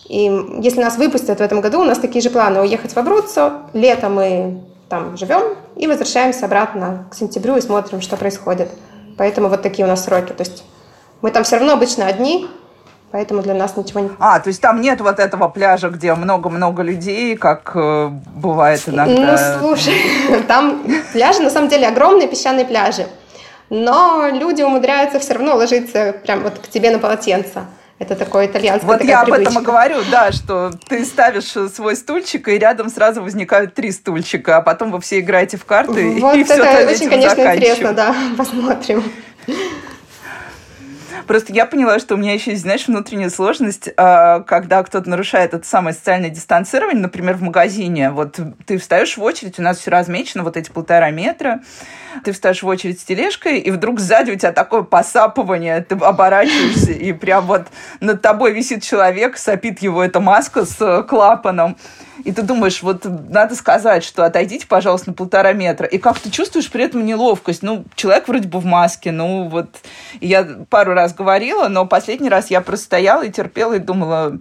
И 0.10 0.30
если 0.60 0.82
нас 0.82 0.97
выпустят 0.97 1.39
в 1.39 1.41
этом 1.41 1.62
году, 1.62 1.80
у 1.80 1.86
нас 1.86 1.97
такие 1.97 2.21
же 2.21 2.30
планы 2.30 2.60
уехать 2.60 2.93
в 2.93 2.97
Абруццо. 2.97 3.69
Лето 3.73 4.10
мы 4.10 4.63
там 4.95 5.17
живем 5.17 5.55
и 5.75 5.88
возвращаемся 5.88 6.45
обратно 6.45 7.05
к 7.12 7.15
сентябрю 7.15 7.58
и 7.58 7.62
смотрим, 7.62 8.01
что 8.01 8.15
происходит. 8.15 8.69
Поэтому 9.17 9.49
вот 9.49 9.62
такие 9.62 9.86
у 9.86 9.89
нас 9.89 10.05
сроки. 10.05 10.31
То 10.31 10.43
есть 10.43 10.63
мы 11.21 11.31
там 11.31 11.43
все 11.43 11.58
равно 11.58 11.73
обычно 11.73 12.05
одни, 12.05 12.47
поэтому 13.12 13.41
для 13.41 13.53
нас 13.53 13.75
ничего 13.75 13.99
не... 13.99 14.10
А, 14.19 14.39
то 14.39 14.47
есть 14.47 14.62
там 14.62 14.79
нет 14.79 15.01
вот 15.01 15.19
этого 15.19 15.49
пляжа, 15.49 15.89
где 15.89 16.13
много-много 16.13 16.81
людей, 16.81 17.36
как 17.36 17.71
э, 17.75 18.10
бывает 18.36 18.81
иногда? 18.88 19.58
Ну, 19.62 19.75
слушай, 19.75 19.95
там 20.47 20.81
пляжи, 21.12 21.41
на 21.41 21.49
самом 21.49 21.67
деле, 21.67 21.88
огромные 21.88 22.27
песчаные 22.27 22.65
пляжи. 22.65 23.08
Но 23.69 24.27
люди 24.31 24.62
умудряются 24.62 25.19
все 25.19 25.34
равно 25.34 25.55
ложиться 25.55 26.15
прям 26.23 26.41
вот 26.41 26.60
к 26.60 26.67
тебе 26.67 26.91
на 26.91 26.99
полотенце. 26.99 27.65
Это 27.97 28.15
такой 28.15 28.47
итальянский 28.47 28.86
Вот 28.86 29.01
я 29.03 29.23
привычка. 29.23 29.36
об 29.36 29.53
этом 29.53 29.62
и 29.62 29.65
говорю, 29.65 29.97
да, 30.12 30.34
что 30.34 30.71
ты 30.89 31.05
ставишь 31.05 31.45
свой 31.71 31.95
стульчик, 31.95 32.49
и 32.49 32.58
рядом 32.58 32.89
сразу 32.89 33.23
возникают 33.23 33.73
три 33.73 33.91
стульчика, 33.91 34.58
а 34.58 34.62
потом 34.62 34.91
вы 34.91 34.99
все 34.99 35.19
играете 35.21 35.55
в 35.55 35.63
карты, 35.63 36.19
вот 36.19 36.36
и 36.36 36.41
это 36.41 36.53
все 36.55 36.88
очень, 36.88 37.10
конечно, 37.10 37.41
интересно, 37.41 37.93
да, 37.93 38.13
посмотрим. 38.38 39.03
Просто 41.25 41.53
я 41.53 41.65
поняла, 41.65 41.99
что 41.99 42.15
у 42.15 42.17
меня 42.17 42.34
еще 42.34 42.51
есть, 42.51 42.63
знаешь, 42.63 42.88
внутренняя 42.88 43.29
сложность, 43.29 43.89
а, 43.97 44.41
когда 44.41 44.84
кто-то 44.84 45.10
нарушает 45.10 45.53
это 45.53 45.65
самое 45.65 45.95
социальное 45.95 46.29
дистанцирование, 46.29 47.01
например, 47.01 47.36
в 47.36 47.41
магазине. 47.41 48.12
Вот 48.12 48.39
ты 48.67 48.77
встаешь 48.77 49.17
в 49.17 49.23
очередь, 49.23 49.58
у 49.58 49.62
нас 49.62 49.79
все 49.79 49.89
размечено, 49.89 50.43
вот 50.43 50.58
эти 50.58 50.69
полтора 50.69 51.10
метра, 51.12 51.62
ты 52.23 52.32
встаешь 52.32 52.63
в 52.63 52.67
очередь 52.67 52.99
с 52.99 53.04
тележкой, 53.04 53.60
и 53.60 53.71
вдруг 53.71 53.99
сзади 53.99 54.32
у 54.32 54.36
тебя 54.36 54.51
такое 54.51 54.84
посапывание, 54.84 55.82
ты 55.82 55.95
оборачиваешься, 55.95 56.91
и 56.91 57.13
прям 57.13 57.45
вот 57.45 57.67
над 57.99 58.21
тобой 58.21 58.54
висит 58.54 58.84
человек, 58.84 59.38
сопит 59.38 59.82
его 59.82 60.04
эта 60.04 60.19
маска 60.19 60.65
с 60.65 61.04
клапаном, 61.04 61.78
и 62.23 62.32
ты 62.32 62.41
думаешь, 62.41 62.82
вот 62.82 63.06
надо 63.30 63.56
сказать, 63.56 64.04
что 64.04 64.23
отойдите, 64.23 64.65
пожалуйста, 64.67 65.10
на 65.10 65.13
полтора 65.13 65.54
метра. 65.54 65.86
И 65.86 65.97
как 65.97 66.17
ты 66.19 66.32
чувствуешь 66.32 66.71
при 66.71 66.86
этом 66.86 67.06
неловкость? 67.06 67.62
Ну, 67.62 67.86
человек 67.95 68.28
вроде 68.28 68.47
бы 68.47 68.60
в 68.60 68.65
маске, 68.65 69.12
ну 69.12 69.47
вот. 69.49 69.69
И 70.19 70.28
я 70.28 70.43
пару 70.69 70.93
раз 70.93 71.13
говорила, 71.13 71.67
но 71.67 71.86
последний 71.86 72.30
раз 72.30 72.49
я 72.49 72.62
просто 72.62 72.86
стояла 72.86 73.23
и 73.23 73.32
терпела 73.32 73.73
и 73.73 73.80
думала, 73.80 74.39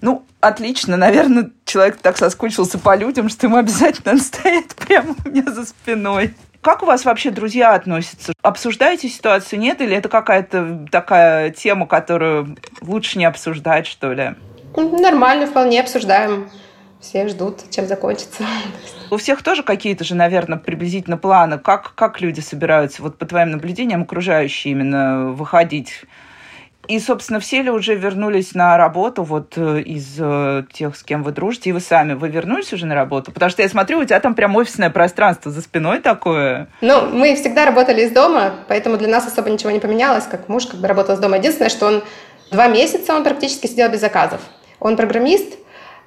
ну, 0.00 0.24
отлично, 0.40 0.96
наверное, 0.96 1.50
человек 1.64 1.98
так 2.02 2.18
соскучился 2.18 2.78
по 2.78 2.96
людям, 2.96 3.28
что 3.28 3.46
ему 3.46 3.56
обязательно 3.56 4.12
надо 4.12 4.24
стоять 4.24 4.74
прямо 4.74 5.14
у 5.24 5.28
меня 5.28 5.50
за 5.50 5.64
спиной. 5.64 6.34
Как 6.62 6.82
у 6.82 6.86
вас 6.86 7.04
вообще 7.04 7.30
друзья 7.30 7.74
относятся? 7.74 8.32
Обсуждаете 8.40 9.08
ситуацию, 9.08 9.58
нет? 9.58 9.80
Или 9.80 9.96
это 9.96 10.08
какая-то 10.08 10.86
такая 10.90 11.50
тема, 11.50 11.86
которую 11.86 12.56
лучше 12.80 13.18
не 13.18 13.24
обсуждать, 13.24 13.86
что 13.86 14.12
ли? 14.12 14.36
Нормально, 14.76 15.46
вполне 15.46 15.80
обсуждаем 15.80 16.48
все 17.02 17.26
ждут, 17.28 17.68
чем 17.70 17.86
закончится. 17.86 18.44
У 19.10 19.16
всех 19.16 19.42
тоже 19.42 19.62
какие-то 19.62 20.04
же, 20.04 20.14
наверное, 20.14 20.56
приблизительно 20.56 21.18
планы. 21.18 21.58
Как, 21.58 21.94
как 21.94 22.20
люди 22.20 22.40
собираются, 22.40 23.02
вот 23.02 23.18
по 23.18 23.26
твоим 23.26 23.50
наблюдениям, 23.50 24.02
окружающие 24.02 24.72
именно 24.72 25.32
выходить? 25.32 26.04
И, 26.88 26.98
собственно, 26.98 27.38
все 27.38 27.62
ли 27.62 27.70
уже 27.70 27.94
вернулись 27.94 28.54
на 28.54 28.76
работу 28.76 29.22
вот 29.22 29.54
э, 29.56 29.82
из 29.82 30.16
э, 30.18 30.64
тех, 30.72 30.96
с 30.96 31.02
кем 31.04 31.22
вы 31.22 31.30
дружите, 31.30 31.70
и 31.70 31.72
вы 31.72 31.80
сами, 31.80 32.14
вы 32.14 32.28
вернулись 32.28 32.72
уже 32.72 32.86
на 32.86 32.94
работу? 32.96 33.30
Потому 33.30 33.50
что 33.50 33.62
я 33.62 33.68
смотрю, 33.68 34.00
у 34.00 34.04
тебя 34.04 34.18
там 34.18 34.34
прям 34.34 34.56
офисное 34.56 34.90
пространство 34.90 35.52
за 35.52 35.62
спиной 35.62 36.00
такое. 36.00 36.68
Ну, 36.80 37.06
мы 37.06 37.36
всегда 37.36 37.66
работали 37.66 38.02
из 38.02 38.10
дома, 38.10 38.54
поэтому 38.66 38.96
для 38.96 39.08
нас 39.08 39.26
особо 39.26 39.50
ничего 39.50 39.70
не 39.70 39.78
поменялось, 39.78 40.24
как 40.24 40.48
муж 40.48 40.66
как 40.66 40.80
бы 40.80 40.88
работал 40.88 41.14
из 41.14 41.20
дома. 41.20 41.36
Единственное, 41.36 41.70
что 41.70 41.86
он 41.86 42.02
два 42.50 42.66
месяца 42.66 43.14
он 43.14 43.22
практически 43.22 43.68
сидел 43.68 43.88
без 43.88 44.00
заказов. 44.00 44.40
Он 44.80 44.96
программист, 44.96 45.58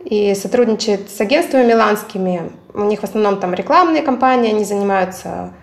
и 0.05 0.35
сотрудничает 0.35 1.09
с 1.09 1.19
агентствами 1.19 1.65
миланскими. 1.65 2.51
У 2.73 2.83
них 2.83 2.99
в 2.99 3.03
основном 3.03 3.39
там 3.39 3.53
рекламные 3.53 4.03
кампании, 4.03 4.51
они 4.51 4.63
занимаются 4.63 5.53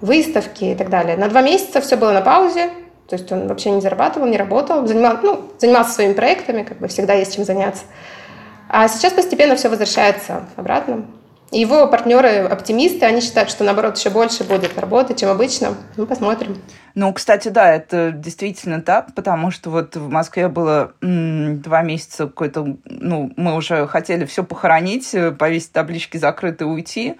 выставки 0.00 0.64
и 0.64 0.74
так 0.74 0.88
далее. 0.88 1.16
На 1.16 1.28
два 1.28 1.42
месяца 1.42 1.80
все 1.80 1.96
было 1.96 2.12
на 2.12 2.22
паузе, 2.22 2.70
то 3.10 3.16
есть 3.16 3.30
он 3.32 3.48
вообще 3.48 3.70
не 3.72 3.80
зарабатывал, 3.80 4.28
не 4.28 4.36
работал, 4.36 4.86
занимал, 4.86 5.18
ну, 5.22 5.50
занимался 5.58 5.94
своими 5.94 6.12
проектами, 6.12 6.62
как 6.62 6.78
бы 6.78 6.86
всегда 6.86 7.14
есть 7.14 7.34
чем 7.34 7.44
заняться. 7.44 7.82
А 8.68 8.86
сейчас 8.86 9.12
постепенно 9.12 9.56
все 9.56 9.68
возвращается 9.68 10.46
обратно. 10.54 11.04
И 11.50 11.58
его 11.58 11.88
партнеры 11.88 12.44
оптимисты, 12.44 13.04
они 13.04 13.20
считают, 13.20 13.50
что 13.50 13.64
наоборот 13.64 13.98
еще 13.98 14.10
больше 14.10 14.44
будет 14.44 14.78
работы, 14.78 15.14
чем 15.14 15.30
обычно. 15.30 15.74
Ну, 15.96 16.06
посмотрим. 16.06 16.56
Ну, 16.94 17.12
кстати, 17.12 17.48
да, 17.48 17.74
это 17.74 18.12
действительно 18.12 18.80
так, 18.80 19.12
потому 19.16 19.50
что 19.50 19.70
вот 19.70 19.96
в 19.96 20.08
Москве 20.08 20.46
было 20.46 20.92
м, 21.02 21.60
два 21.60 21.82
месяца 21.82 22.26
какой-то, 22.26 22.76
ну, 22.84 23.32
мы 23.36 23.56
уже 23.56 23.88
хотели 23.88 24.24
все 24.26 24.44
похоронить, 24.44 25.12
повесить 25.36 25.72
таблички 25.72 26.16
закрыты, 26.18 26.64
уйти. 26.66 27.16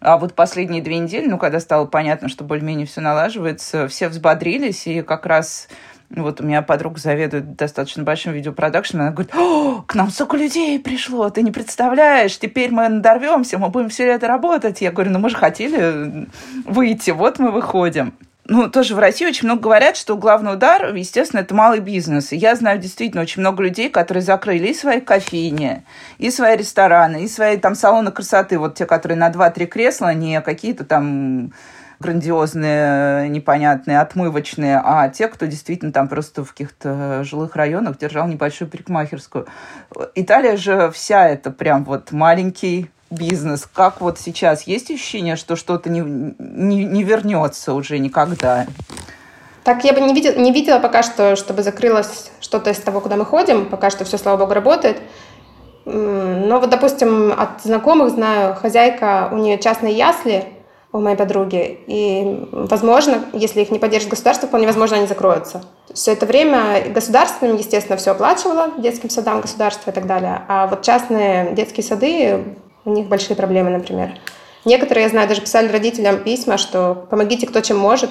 А 0.00 0.16
вот 0.16 0.34
последние 0.34 0.82
две 0.82 0.98
недели, 0.98 1.26
ну, 1.26 1.38
когда 1.38 1.60
стало 1.60 1.84
понятно, 1.84 2.28
что 2.28 2.42
более-менее 2.42 2.86
все 2.86 3.02
налаживается, 3.02 3.86
все 3.86 4.08
взбодрились, 4.08 4.86
и 4.86 5.02
как 5.02 5.26
раз 5.26 5.68
вот 6.08 6.40
у 6.40 6.44
меня 6.44 6.62
подруга 6.62 6.98
заведует 6.98 7.54
достаточно 7.54 8.02
большим 8.02 8.32
видеопродакшеном, 8.32 9.06
она 9.06 9.12
говорит, 9.12 9.34
О, 9.34 9.82
к 9.86 9.94
нам 9.94 10.10
столько 10.10 10.36
людей 10.36 10.80
пришло, 10.80 11.30
ты 11.30 11.42
не 11.42 11.52
представляешь, 11.52 12.38
теперь 12.38 12.72
мы 12.72 12.88
надорвемся, 12.88 13.58
мы 13.58 13.68
будем 13.68 13.90
все 13.90 14.06
лето 14.06 14.26
работать. 14.26 14.80
Я 14.80 14.90
говорю, 14.90 15.10
ну 15.10 15.18
мы 15.18 15.30
же 15.30 15.36
хотели 15.36 16.26
выйти, 16.64 17.10
вот 17.10 17.38
мы 17.38 17.52
выходим 17.52 18.14
ну, 18.50 18.68
тоже 18.68 18.96
в 18.96 18.98
России 18.98 19.26
очень 19.26 19.46
много 19.46 19.62
говорят, 19.62 19.96
что 19.96 20.16
главный 20.16 20.54
удар, 20.54 20.92
естественно, 20.92 21.40
это 21.40 21.54
малый 21.54 21.78
бизнес. 21.78 22.32
И 22.32 22.36
я 22.36 22.56
знаю 22.56 22.80
действительно 22.80 23.22
очень 23.22 23.42
много 23.42 23.62
людей, 23.62 23.88
которые 23.88 24.24
закрыли 24.24 24.66
и 24.66 24.74
свои 24.74 25.00
кофейни, 25.00 25.84
и 26.18 26.32
свои 26.32 26.56
рестораны, 26.56 27.22
и 27.22 27.28
свои 27.28 27.58
там 27.58 27.76
салоны 27.76 28.10
красоты. 28.10 28.58
Вот 28.58 28.74
те, 28.74 28.86
которые 28.86 29.16
на 29.16 29.30
2-3 29.30 29.66
кресла, 29.66 30.12
не 30.14 30.40
какие-то 30.40 30.84
там 30.84 31.52
грандиозные, 32.00 33.28
непонятные, 33.28 34.00
отмывочные, 34.00 34.80
а 34.84 35.08
те, 35.10 35.28
кто 35.28 35.46
действительно 35.46 35.92
там 35.92 36.08
просто 36.08 36.44
в 36.44 36.50
каких-то 36.50 37.22
жилых 37.22 37.54
районах 37.54 37.98
держал 37.98 38.26
небольшую 38.26 38.68
парикмахерскую. 38.68 39.46
Италия 40.16 40.56
же 40.56 40.90
вся 40.90 41.28
это 41.28 41.52
прям 41.52 41.84
вот 41.84 42.10
маленький 42.10 42.90
бизнес, 43.10 43.68
как 43.72 44.00
вот 44.00 44.18
сейчас 44.18 44.62
есть 44.62 44.90
ощущение, 44.90 45.36
что 45.36 45.56
что-то 45.56 45.90
не, 45.90 46.00
не, 46.00 46.84
не 46.84 47.02
вернется 47.02 47.74
уже 47.74 47.98
никогда? 47.98 48.66
Так 49.64 49.84
я 49.84 49.92
бы 49.92 50.00
не 50.00 50.14
видела, 50.14 50.36
не 50.36 50.52
видела 50.52 50.78
пока 50.78 51.02
что, 51.02 51.36
чтобы 51.36 51.62
закрылось 51.62 52.30
что-то 52.40 52.70
из 52.70 52.78
того, 52.78 53.00
куда 53.00 53.16
мы 53.16 53.24
ходим. 53.24 53.66
Пока 53.66 53.90
что 53.90 54.04
все, 54.04 54.16
слава 54.16 54.38
богу, 54.38 54.54
работает. 54.54 54.98
Но 55.84 56.60
вот, 56.60 56.70
допустим, 56.70 57.32
от 57.32 57.62
знакомых 57.62 58.10
знаю, 58.10 58.54
хозяйка, 58.54 59.28
у 59.32 59.36
нее 59.36 59.58
частные 59.58 59.94
ясли 59.94 60.44
у 60.92 60.98
моей 60.98 61.16
подруги. 61.16 61.78
И, 61.86 62.48
возможно, 62.52 63.24
если 63.32 63.60
их 63.60 63.70
не 63.70 63.78
поддержит 63.78 64.10
государство, 64.10 64.48
вполне 64.48 64.66
возможно, 64.66 64.96
они 64.96 65.06
закроются. 65.06 65.62
Все 65.92 66.12
это 66.12 66.26
время 66.26 66.82
государственным, 66.92 67.56
естественно, 67.56 67.96
все 67.96 68.12
оплачивало, 68.12 68.72
детским 68.78 69.10
садам 69.10 69.40
государство 69.40 69.90
и 69.90 69.94
так 69.94 70.06
далее. 70.06 70.42
А 70.48 70.66
вот 70.66 70.82
частные 70.82 71.52
детские 71.54 71.84
сады 71.84 72.44
у 72.84 72.90
них 72.90 73.08
большие 73.08 73.36
проблемы, 73.36 73.70
например. 73.70 74.18
Некоторые, 74.64 75.04
я 75.04 75.10
знаю, 75.10 75.28
даже 75.28 75.40
писали 75.40 75.68
родителям 75.68 76.22
письма, 76.22 76.58
что 76.58 77.06
помогите 77.10 77.46
кто 77.46 77.60
чем 77.60 77.78
может, 77.78 78.10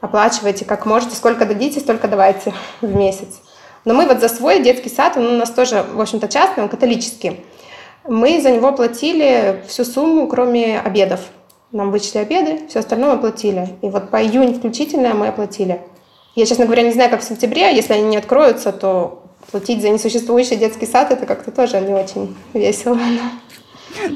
оплачивайте 0.00 0.64
как 0.64 0.86
можете, 0.86 1.16
сколько 1.16 1.46
дадите, 1.46 1.80
столько 1.80 2.08
давайте 2.08 2.52
в 2.80 2.94
месяц. 2.94 3.40
Но 3.84 3.94
мы 3.94 4.06
вот 4.06 4.20
за 4.20 4.28
свой 4.28 4.60
детский 4.60 4.90
сад, 4.90 5.16
он 5.16 5.26
у 5.26 5.36
нас 5.38 5.50
тоже, 5.50 5.84
в 5.94 6.00
общем-то, 6.00 6.28
частный, 6.28 6.62
он 6.62 6.68
католический. 6.68 7.44
Мы 8.06 8.40
за 8.40 8.50
него 8.50 8.72
платили 8.72 9.62
всю 9.66 9.84
сумму, 9.84 10.26
кроме 10.28 10.80
обедов. 10.80 11.20
Нам 11.72 11.90
вычли 11.90 12.18
обеды, 12.18 12.66
все 12.68 12.80
остальное 12.80 13.14
мы 13.14 13.20
платили. 13.20 13.68
И 13.82 13.88
вот 13.88 14.10
по 14.10 14.22
июнь 14.22 14.58
включительно 14.58 15.14
мы 15.14 15.28
оплатили. 15.28 15.80
Я, 16.34 16.46
честно 16.46 16.64
говоря, 16.64 16.82
не 16.82 16.92
знаю, 16.92 17.10
как 17.10 17.20
в 17.20 17.24
сентябре. 17.24 17.74
Если 17.74 17.92
они 17.92 18.04
не 18.04 18.16
откроются, 18.16 18.72
то 18.72 19.22
платить 19.50 19.82
за 19.82 19.90
несуществующий 19.90 20.56
детский 20.56 20.86
сад, 20.86 21.10
это 21.10 21.26
как-то 21.26 21.50
тоже 21.50 21.80
не 21.80 21.94
очень 21.94 22.36
весело. 22.54 22.98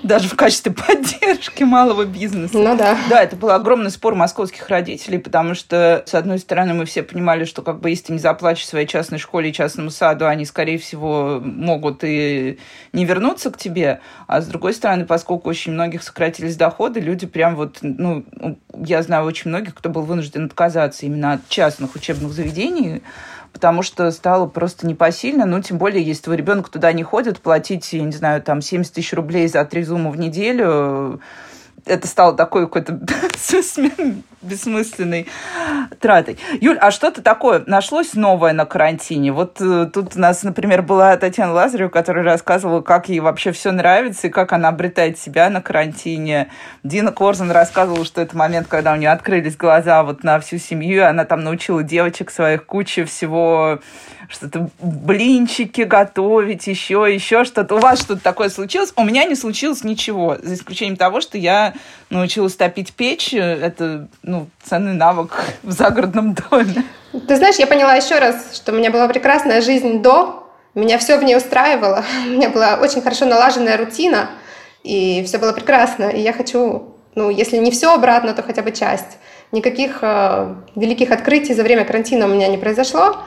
Даже 0.03 0.29
в 0.29 0.37
качестве 0.37 0.73
поддержки 0.87 1.63
малого 1.63 2.05
бизнеса. 2.05 2.59
Ну 2.59 2.77
да. 2.77 2.97
Да, 3.09 3.23
это 3.23 3.37
был 3.37 3.51
огромный 3.51 3.91
спор 3.91 4.15
московских 4.15 4.69
родителей, 4.69 5.19
потому 5.19 5.55
что, 5.55 6.03
с 6.07 6.15
одной 6.15 6.39
стороны, 6.39 6.75
мы 6.75 6.85
все 6.85 7.03
понимали, 7.03 7.45
что 7.45 7.63
как 7.63 7.81
бы 7.81 7.91
если 7.91 8.07
ты 8.07 8.13
не 8.15 8.19
заплатишь 8.19 8.67
своей 8.67 8.87
частной 8.87 9.19
школе 9.19 9.51
и 9.51 9.53
частному 9.53 9.91
саду, 9.91 10.27
они, 10.27 10.45
скорее 10.45 10.79
всего, 10.79 11.41
могут 11.43 12.05
и 12.05 12.59
не 12.93 13.05
вернуться 13.05 13.51
к 13.51 13.59
тебе. 13.59 14.01
А 14.27 14.41
с 14.41 14.47
другой 14.47 14.75
стороны, 14.75 15.05
поскольку 15.05 15.49
очень 15.49 15.73
многих 15.73 16.03
сократились 16.03 16.57
доходы, 16.57 17.01
люди 17.01 17.27
прям 17.27 17.57
вот, 17.57 17.79
ну, 17.83 18.25
я 18.85 19.03
знаю 19.03 19.27
очень 19.27 19.51
многих, 19.51 19.75
кто 19.75 19.89
был 19.89 20.03
вынужден 20.03 20.47
отказаться 20.47 21.07
именно 21.07 21.35
от 21.35 21.49
частных 21.49 21.95
учебных 21.95 22.33
заведений, 22.33 23.03
потому 23.63 23.83
что 23.83 24.11
стало 24.11 24.49
просто 24.49 24.89
непосильно. 24.89 25.47
Ну, 25.47 25.63
тем 25.63 25.79
более, 25.79 26.03
если 26.03 26.25
твой 26.25 26.37
ребенок 26.37 26.69
туда 26.69 26.93
не 26.93 27.05
ходит, 27.05 27.39
платить, 27.39 27.93
я 27.93 28.03
не 28.03 28.11
знаю, 28.11 28.43
там 28.43 28.61
70 28.61 28.93
тысяч 28.93 29.13
рублей 29.13 29.47
за 29.47 29.65
три 29.65 29.85
зума 29.85 30.11
в 30.11 30.19
неделю, 30.19 31.21
это 31.85 32.07
стало 32.07 32.37
такой 32.37 32.67
какой-то 32.67 32.93
бессмысленной 34.43 35.27
тратой. 36.01 36.39
Юль, 36.61 36.79
а 36.79 36.91
что-то 36.91 37.23
такое 37.23 37.63
нашлось 37.67 38.15
новое 38.15 38.53
на 38.53 38.67
карантине? 38.67 39.33
Вот 39.33 39.61
э, 39.61 39.91
тут 39.93 40.17
у 40.17 40.19
нас, 40.19 40.43
например, 40.43 40.83
была 40.83 41.17
Татьяна 41.17 41.53
Лазарева, 41.53 41.89
которая 41.89 42.25
рассказывала, 42.25 42.83
как 42.83 43.09
ей 43.09 43.21
вообще 43.21 43.53
все 43.53 43.73
нравится 43.73 44.29
и 44.29 44.31
как 44.31 44.53
она 44.53 44.69
обретает 44.69 45.19
себя 45.19 45.51
на 45.51 45.61
карантине. 45.61 46.51
Дина 46.83 47.13
Корзан 47.13 47.51
рассказывала, 47.51 48.05
что 48.05 48.21
это 48.21 48.37
момент, 48.37 48.69
когда 48.69 48.93
у 48.93 48.97
нее 48.97 49.11
открылись 49.11 49.57
глаза 49.57 50.03
вот 50.03 50.23
на 50.25 50.39
всю 50.41 50.59
семью, 50.59 51.07
она 51.07 51.25
там 51.25 51.41
научила 51.41 51.83
девочек 51.83 52.31
своих 52.31 52.65
куче 52.65 53.05
всего 53.05 53.81
что-то 54.33 54.71
блинчики 54.81 55.83
готовить, 55.83 56.67
еще, 56.67 57.07
еще 57.09 57.45
что-то. 57.45 57.77
У 57.77 57.79
вас 57.79 58.01
что-то 58.01 58.23
такое 58.23 58.49
случилось? 58.49 58.93
У 58.97 59.05
меня 59.05 59.25
не 59.25 59.35
случилось 59.35 59.85
ничего, 59.85 60.37
за 60.43 60.55
исключением 60.55 60.97
того, 60.97 61.21
что 61.21 61.39
я 61.39 61.75
научилась 62.11 62.57
топить 62.57 62.93
печь. 62.93 63.35
Это, 63.35 64.09
ну, 64.23 64.49
ценный 64.63 64.95
навык 64.95 65.33
в 65.63 65.73
загородном 65.73 66.35
доме. 66.35 66.85
Ты 67.29 67.37
знаешь, 67.37 67.57
я 67.57 67.67
поняла 67.67 67.95
еще 67.95 68.19
раз, 68.19 68.57
что 68.57 68.73
у 68.73 68.75
меня 68.75 68.91
была 68.91 69.07
прекрасная 69.09 69.61
жизнь 69.61 70.01
до, 70.01 70.49
меня 70.75 70.97
все 70.99 71.19
в 71.19 71.23
ней 71.23 71.37
устраивало, 71.37 72.05
у 72.27 72.31
меня 72.31 72.49
была 72.49 72.77
очень 72.77 73.03
хорошо 73.03 73.27
налаженная 73.27 73.77
рутина, 73.77 74.31
и 74.83 75.23
все 75.27 75.39
было 75.39 75.53
прекрасно. 75.53 76.05
И 76.05 76.21
я 76.21 76.33
хочу, 76.33 76.97
ну, 77.15 77.31
если 77.31 77.59
не 77.59 77.71
все 77.71 77.93
обратно, 77.95 78.33
то 78.33 78.43
хотя 78.43 78.63
бы 78.63 78.73
часть. 78.73 79.19
Никаких 79.53 79.99
э, 80.01 80.55
великих 80.75 81.11
открытий 81.11 81.53
за 81.53 81.63
время 81.63 81.85
карантина 81.85 82.25
у 82.25 82.29
меня 82.29 82.49
не 82.49 82.57
произошло. 82.57 83.19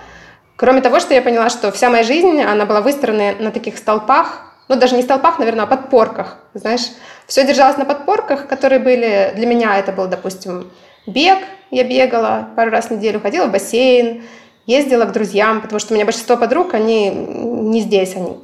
Кроме 0.56 0.82
того, 0.82 1.00
что 1.00 1.13
я 1.13 1.22
поняла, 1.22 1.50
что 1.50 1.72
вся 1.72 1.89
моя 1.89 2.04
жизнь, 2.04 2.41
она 2.41 2.65
была 2.65 2.82
выстроена 2.82 3.36
на 3.39 3.52
таких 3.52 3.78
столпах, 3.78 4.41
ну 4.68 4.76
даже 4.76 4.96
не 4.96 5.02
столпах, 5.02 5.38
наверное, 5.38 5.65
а 5.65 5.68
подпорках, 5.68 6.38
знаешь. 6.54 6.88
Все 7.28 7.46
держалось 7.46 7.78
на 7.78 7.86
подпорках, 7.86 8.48
которые 8.48 8.80
были, 8.80 9.34
для 9.36 9.46
меня 9.46 9.78
это 9.78 9.91
был, 9.91 10.08
допустим, 10.08 10.72
бег, 11.06 11.39
я 11.72 11.84
бегала 11.84 12.50
пару 12.56 12.72
раз 12.72 12.88
в 12.88 12.91
неделю, 12.91 13.20
ходила 13.20 13.48
в 13.48 13.52
бассейн, 13.52 14.24
ездила 14.65 15.06
к 15.06 15.12
друзьям, 15.12 15.62
потому 15.62 15.80
что 15.80 15.94
у 15.94 15.96
меня 15.96 16.06
большинство 16.06 16.38
подруг, 16.38 16.74
они 16.74 17.10
не 17.10 17.82
здесь, 17.82 18.15
они 18.15 18.38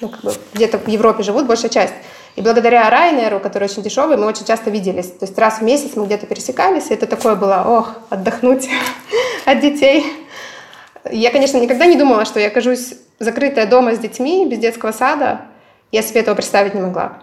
ну, 0.00 0.08
как 0.08 0.20
бы 0.22 0.32
где-то 0.52 0.78
в 0.78 0.88
Европе 0.88 1.22
живут, 1.22 1.46
большая 1.46 1.70
часть. 1.70 1.94
И 2.34 2.40
благодаря 2.40 2.88
Райнеру, 2.88 3.40
который 3.40 3.64
очень 3.64 3.82
дешевый, 3.82 4.16
мы 4.16 4.26
очень 4.26 4.46
часто 4.46 4.70
виделись. 4.70 5.06
То 5.06 5.26
есть 5.26 5.38
раз 5.38 5.58
в 5.58 5.62
месяц 5.62 5.96
мы 5.96 6.06
где-то 6.06 6.26
пересекались, 6.26 6.90
и 6.90 6.94
это 6.94 7.06
такое 7.06 7.34
было, 7.36 7.64
ох, 7.66 7.92
отдохнуть 8.10 8.68
от 9.44 9.60
детей. 9.60 10.06
Я, 11.10 11.30
конечно, 11.30 11.58
никогда 11.58 11.86
не 11.86 11.96
думала, 11.96 12.24
что 12.24 12.38
я 12.38 12.48
окажусь 12.48 12.94
закрытая 13.18 13.66
дома 13.66 13.94
с 13.94 13.98
детьми, 13.98 14.46
без 14.46 14.58
детского 14.58 14.92
сада. 14.92 15.42
Я 15.90 16.02
себе 16.02 16.20
этого 16.20 16.34
представить 16.34 16.74
не 16.74 16.80
могла. 16.80 17.22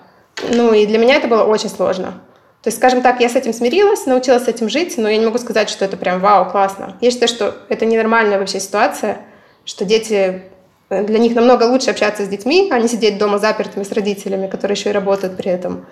Ну 0.54 0.74
и 0.74 0.86
для 0.86 0.98
меня 0.98 1.16
это 1.16 1.28
было 1.28 1.44
очень 1.44 1.70
сложно. 1.70 2.22
То 2.62 2.68
есть, 2.68 2.78
скажем 2.78 3.02
так, 3.02 3.22
я 3.22 3.30
с 3.30 3.36
этим 3.36 3.54
смирилась, 3.54 4.06
научилась 4.06 4.44
с 4.44 4.48
этим 4.48 4.68
жить, 4.68 4.98
но 4.98 5.08
я 5.08 5.18
не 5.18 5.26
могу 5.26 5.38
сказать, 5.38 5.70
что 5.70 5.86
это 5.86 5.96
прям 5.96 6.20
вау, 6.20 6.50
классно. 6.50 6.98
Я 7.00 7.10
считаю, 7.10 7.30
что 7.30 7.56
это 7.70 7.86
ненормальная 7.86 8.38
вообще 8.38 8.60
ситуация, 8.60 9.20
что 9.64 9.86
дети 9.86 10.44
для 10.90 11.20
них 11.20 11.36
намного 11.36 11.64
лучше 11.64 11.92
общаться 11.92 12.26
с 12.26 12.28
детьми, 12.28 12.70
а 12.72 12.80
не 12.80 12.90
сидеть 12.90 13.18
дома 13.18 13.38
запертыми 13.38 13.84
с 13.84 13.92
родителями, 13.92 14.48
которые 14.48 14.76
еще 14.76 14.90
и 14.90 14.94
работают 14.94 15.38
при 15.38 15.52
этом. 15.52 15.86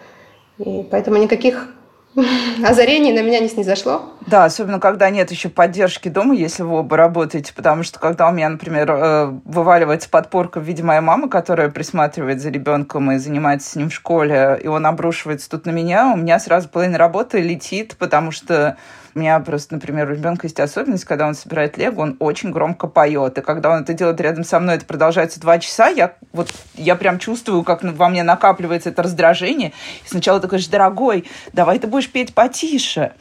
И 0.58 0.86
поэтому 0.90 1.18
никаких 1.18 1.70
озарений 2.66 3.12
на 3.12 3.22
меня 3.22 3.40
не 3.40 3.48
снизошло. 3.48 4.14
Да, 4.26 4.46
особенно 4.46 4.80
когда 4.80 5.10
нет 5.10 5.30
еще 5.32 5.50
поддержки 5.50 6.10
дома, 6.10 6.36
если 6.36 6.64
вы 6.64 6.80
оба 6.80 6.98
работаете, 6.98 7.54
потому 7.54 7.84
что 7.84 8.00
когда 8.00 8.28
у 8.28 8.32
меня, 8.32 8.50
например, 8.50 8.90
э, 8.90 9.26
вываливается 9.46 10.10
подпорка 10.10 10.60
в 10.60 10.64
виде 10.64 10.84
моей 10.84 11.02
мамы, 11.02 11.30
которая 11.30 11.70
присматривает 11.70 12.42
за 12.42 12.50
ребенком 12.50 13.12
и 13.12 13.18
занимается 13.18 13.70
с 13.70 13.76
ним 13.76 13.90
в 13.90 13.94
школе, 13.94 14.60
и 14.62 14.68
он 14.68 14.86
обрушивается 14.86 15.50
тут 15.50 15.66
на 15.66 15.72
меня, 15.72 16.12
у 16.14 16.18
меня 16.18 16.40
сразу 16.40 16.70
половина 16.70 16.98
работы 16.98 17.40
летит, 17.40 17.96
потому 17.98 18.32
что 18.32 18.78
у 19.18 19.20
меня 19.20 19.40
просто, 19.40 19.74
например, 19.74 20.08
у 20.12 20.14
ребенка 20.14 20.46
есть 20.46 20.60
особенность, 20.60 21.04
когда 21.04 21.28
он 21.28 21.34
собирает 21.34 21.76
лего, 21.76 22.02
он 22.02 22.18
очень 22.20 22.52
громко 22.52 22.86
поет. 22.86 23.40
И 23.40 23.42
когда 23.42 23.72
он 23.72 23.82
это 23.82 23.94
делает 23.94 24.22
рядом 24.22 24.44
со 24.44 24.60
мной, 24.60 24.76
это 24.76 24.86
продолжается 24.86 25.40
два 25.40 25.58
часа, 25.58 25.88
я 25.88 26.14
вот 26.34 26.54
я 26.76 26.96
прям 26.96 27.18
чувствую, 27.18 27.64
как 27.64 27.82
во 27.82 28.10
мне 28.10 28.22
накапливается 28.22 28.90
это 28.90 29.02
раздражение. 29.02 29.74
И 30.06 30.08
сначала 30.08 30.40
ты 30.40 30.48
говоришь, 30.48 30.68
дорогой, 30.68 31.26
давай 31.52 31.80
ты 31.80 31.88
будешь 31.88 32.12
петь 32.12 32.36
потише. 32.36 33.14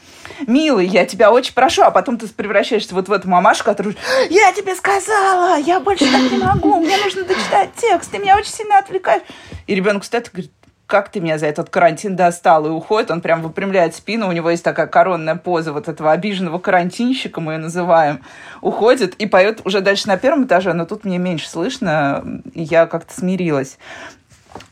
Милый, 0.46 0.86
я 0.86 1.06
тебя 1.06 1.32
очень 1.32 1.54
прошу, 1.54 1.82
а 1.82 1.90
потом 1.90 2.18
ты 2.18 2.28
превращаешься 2.28 2.94
вот 2.94 3.08
в 3.08 3.12
эту 3.12 3.30
мамашу, 3.30 3.64
которая 3.64 3.94
я 4.28 4.52
тебе 4.52 4.74
сказала, 4.74 5.58
я 5.58 5.80
больше 5.80 6.04
так 6.12 6.30
не 6.30 6.36
могу, 6.36 6.78
мне 6.78 6.98
нужно 6.98 7.24
дочитать 7.24 7.70
текст, 7.74 8.10
ты 8.10 8.18
меня 8.18 8.36
очень 8.36 8.52
сильно 8.52 8.78
отвлекаешь. 8.78 9.22
И 9.66 9.74
ребенок 9.74 10.04
стоит 10.04 10.28
и 10.28 10.30
говорит, 10.30 10.52
как 10.86 11.10
ты 11.10 11.20
меня 11.20 11.38
за 11.38 11.46
этот 11.46 11.68
карантин 11.68 12.16
достал, 12.16 12.66
и 12.66 12.70
уходит, 12.70 13.10
он 13.10 13.20
прям 13.20 13.42
выпрямляет 13.42 13.94
спину, 13.94 14.28
у 14.28 14.32
него 14.32 14.50
есть 14.50 14.62
такая 14.62 14.86
коронная 14.86 15.36
поза 15.36 15.72
вот 15.72 15.88
этого 15.88 16.12
обиженного 16.12 16.58
карантинщика, 16.58 17.40
мы 17.40 17.54
ее 17.54 17.58
называем, 17.58 18.22
уходит 18.60 19.14
и 19.16 19.26
поет 19.26 19.60
уже 19.64 19.80
дальше 19.80 20.08
на 20.08 20.16
первом 20.16 20.44
этаже, 20.44 20.72
но 20.72 20.86
тут 20.86 21.04
мне 21.04 21.18
меньше 21.18 21.48
слышно, 21.48 22.24
и 22.54 22.62
я 22.62 22.86
как-то 22.86 23.12
смирилась. 23.12 23.78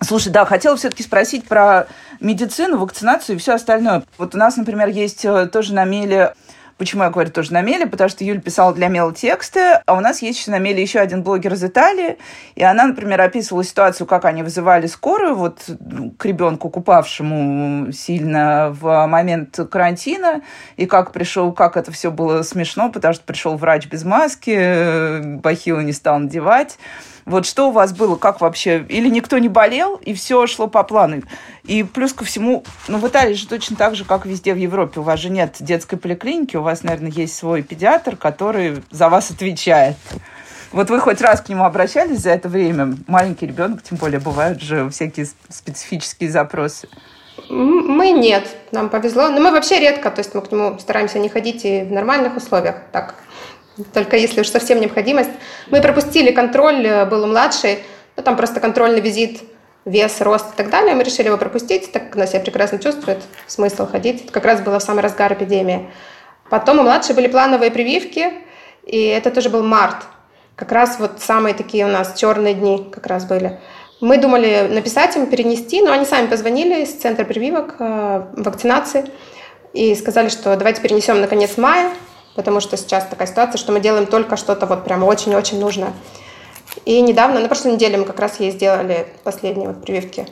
Слушай, 0.00 0.32
да, 0.32 0.44
хотела 0.44 0.76
все-таки 0.76 1.02
спросить 1.02 1.46
про 1.46 1.86
медицину, 2.20 2.78
вакцинацию 2.78 3.36
и 3.36 3.38
все 3.38 3.54
остальное. 3.54 4.02
Вот 4.18 4.34
у 4.34 4.38
нас, 4.38 4.56
например, 4.56 4.88
есть 4.88 5.24
э, 5.24 5.46
тоже 5.46 5.74
на 5.74 5.84
Меле 5.84 6.34
Почему 6.76 7.04
я 7.04 7.10
говорю 7.10 7.30
тоже 7.30 7.52
на 7.52 7.60
Меле? 7.62 7.86
Потому 7.86 8.10
что 8.10 8.24
Юля 8.24 8.40
писала 8.40 8.74
для 8.74 8.88
Мела 8.88 9.14
тексты, 9.14 9.80
а 9.86 9.94
у 9.94 10.00
нас 10.00 10.22
есть 10.22 10.40
еще 10.40 10.50
на 10.50 10.58
Меле 10.58 10.82
еще 10.82 10.98
один 10.98 11.22
блогер 11.22 11.52
из 11.52 11.62
Италии, 11.62 12.18
и 12.56 12.64
она, 12.64 12.86
например, 12.86 13.20
описывала 13.20 13.62
ситуацию, 13.62 14.06
как 14.06 14.24
они 14.24 14.42
вызывали 14.42 14.88
скорую 14.88 15.36
вот 15.36 15.62
ну, 15.80 16.10
к 16.10 16.24
ребенку, 16.24 16.70
купавшему 16.70 17.92
сильно 17.92 18.74
в 18.80 19.06
момент 19.06 19.56
карантина, 19.70 20.42
и 20.76 20.86
как 20.86 21.12
пришел, 21.12 21.52
как 21.52 21.76
это 21.76 21.92
все 21.92 22.10
было 22.10 22.42
смешно, 22.42 22.90
потому 22.90 23.14
что 23.14 23.24
пришел 23.24 23.56
врач 23.56 23.86
без 23.86 24.04
маски, 24.04 24.54
э, 24.56 25.36
бахилы 25.36 25.84
не 25.84 25.92
стал 25.92 26.18
надевать. 26.18 26.78
Вот 27.26 27.46
что 27.46 27.68
у 27.68 27.72
вас 27.72 27.92
было, 27.92 28.16
как 28.16 28.40
вообще? 28.40 28.84
Или 28.88 29.08
никто 29.08 29.38
не 29.38 29.48
болел, 29.48 29.96
и 29.96 30.12
все 30.12 30.46
шло 30.46 30.66
по 30.66 30.82
плану? 30.82 31.22
И 31.64 31.82
плюс 31.82 32.12
ко 32.12 32.24
всему, 32.24 32.64
ну, 32.88 32.98
в 32.98 33.08
Италии 33.08 33.34
же 33.34 33.48
точно 33.48 33.76
так 33.76 33.94
же, 33.94 34.04
как 34.04 34.26
везде 34.26 34.52
в 34.52 34.58
Европе. 34.58 35.00
У 35.00 35.02
вас 35.02 35.20
же 35.20 35.30
нет 35.30 35.56
детской 35.60 35.96
поликлиники, 35.96 36.56
у 36.56 36.62
вас, 36.62 36.82
наверное, 36.82 37.10
есть 37.10 37.34
свой 37.34 37.62
педиатр, 37.62 38.16
который 38.16 38.82
за 38.90 39.08
вас 39.08 39.30
отвечает. 39.30 39.96
Вот 40.72 40.90
вы 40.90 41.00
хоть 41.00 41.20
раз 41.20 41.40
к 41.40 41.48
нему 41.48 41.64
обращались 41.64 42.18
за 42.18 42.30
это 42.30 42.48
время? 42.48 42.96
Маленький 43.06 43.46
ребенок, 43.46 43.82
тем 43.82 43.96
более, 43.96 44.20
бывают 44.20 44.60
же 44.60 44.90
всякие 44.90 45.26
специфические 45.48 46.30
запросы. 46.30 46.88
Мы 47.48 48.10
нет, 48.10 48.48
нам 48.72 48.88
повезло. 48.88 49.28
Но 49.28 49.40
мы 49.40 49.50
вообще 49.50 49.78
редко, 49.78 50.10
то 50.10 50.20
есть 50.20 50.34
мы 50.34 50.42
к 50.42 50.50
нему 50.50 50.78
стараемся 50.78 51.18
не 51.18 51.28
ходить 51.28 51.64
и 51.64 51.82
в 51.82 51.92
нормальных 51.92 52.36
условиях. 52.36 52.76
Так, 52.92 53.14
только 53.92 54.16
если 54.16 54.40
уж 54.40 54.48
совсем 54.48 54.80
необходимость. 54.80 55.30
Мы 55.70 55.80
пропустили 55.80 56.30
контроль, 56.30 56.86
э, 56.86 57.06
был 57.06 57.24
у 57.24 57.26
младший, 57.26 57.80
ну, 58.16 58.22
там 58.22 58.36
просто 58.36 58.60
контрольный 58.60 59.00
визит, 59.00 59.40
вес, 59.84 60.20
рост 60.20 60.54
и 60.54 60.56
так 60.56 60.70
далее. 60.70 60.94
Мы 60.94 61.02
решили 61.02 61.26
его 61.26 61.36
пропустить, 61.36 61.92
так 61.92 62.04
как 62.04 62.16
она 62.16 62.26
себя 62.26 62.40
прекрасно 62.40 62.78
чувствует, 62.78 63.22
смысл 63.46 63.86
ходить. 63.86 64.24
Это 64.24 64.32
как 64.32 64.44
раз 64.44 64.60
было 64.60 64.78
в 64.78 64.82
самый 64.82 65.00
разгар 65.00 65.32
эпидемии. 65.32 65.90
Потом 66.50 66.78
у 66.78 66.82
младшей 66.82 67.14
были 67.14 67.26
плановые 67.26 67.70
прививки, 67.70 68.32
и 68.84 69.06
это 69.06 69.30
тоже 69.30 69.50
был 69.50 69.62
март. 69.62 69.96
Как 70.56 70.70
раз 70.70 70.98
вот 71.00 71.20
самые 71.20 71.54
такие 71.54 71.84
у 71.84 71.88
нас 71.88 72.14
черные 72.14 72.54
дни 72.54 72.88
как 72.92 73.06
раз 73.06 73.24
были. 73.24 73.58
Мы 74.00 74.18
думали 74.18 74.68
написать 74.70 75.16
им, 75.16 75.26
перенести, 75.26 75.80
но 75.80 75.92
они 75.92 76.04
сами 76.04 76.26
позвонили 76.26 76.82
из 76.82 76.92
центра 76.92 77.24
прививок, 77.24 77.76
э, 77.78 78.26
вакцинации, 78.36 79.10
и 79.72 79.94
сказали, 79.94 80.28
что 80.28 80.56
давайте 80.56 80.80
перенесем 80.80 81.20
на 81.20 81.26
конец 81.26 81.56
мая, 81.56 81.90
потому 82.34 82.60
что 82.60 82.76
сейчас 82.76 83.06
такая 83.06 83.28
ситуация, 83.28 83.58
что 83.58 83.72
мы 83.72 83.80
делаем 83.80 84.06
только 84.06 84.36
что-то 84.36 84.66
вот 84.66 84.84
прям 84.84 85.04
очень-очень 85.04 85.60
нужное. 85.60 85.92
И 86.84 87.00
недавно, 87.00 87.40
на 87.40 87.48
прошлой 87.48 87.72
неделе 87.72 87.98
мы 87.98 88.04
как 88.04 88.18
раз 88.18 88.40
ей 88.40 88.50
сделали 88.50 89.06
последние 89.22 89.68
вот 89.68 89.82
прививки. 89.82 90.26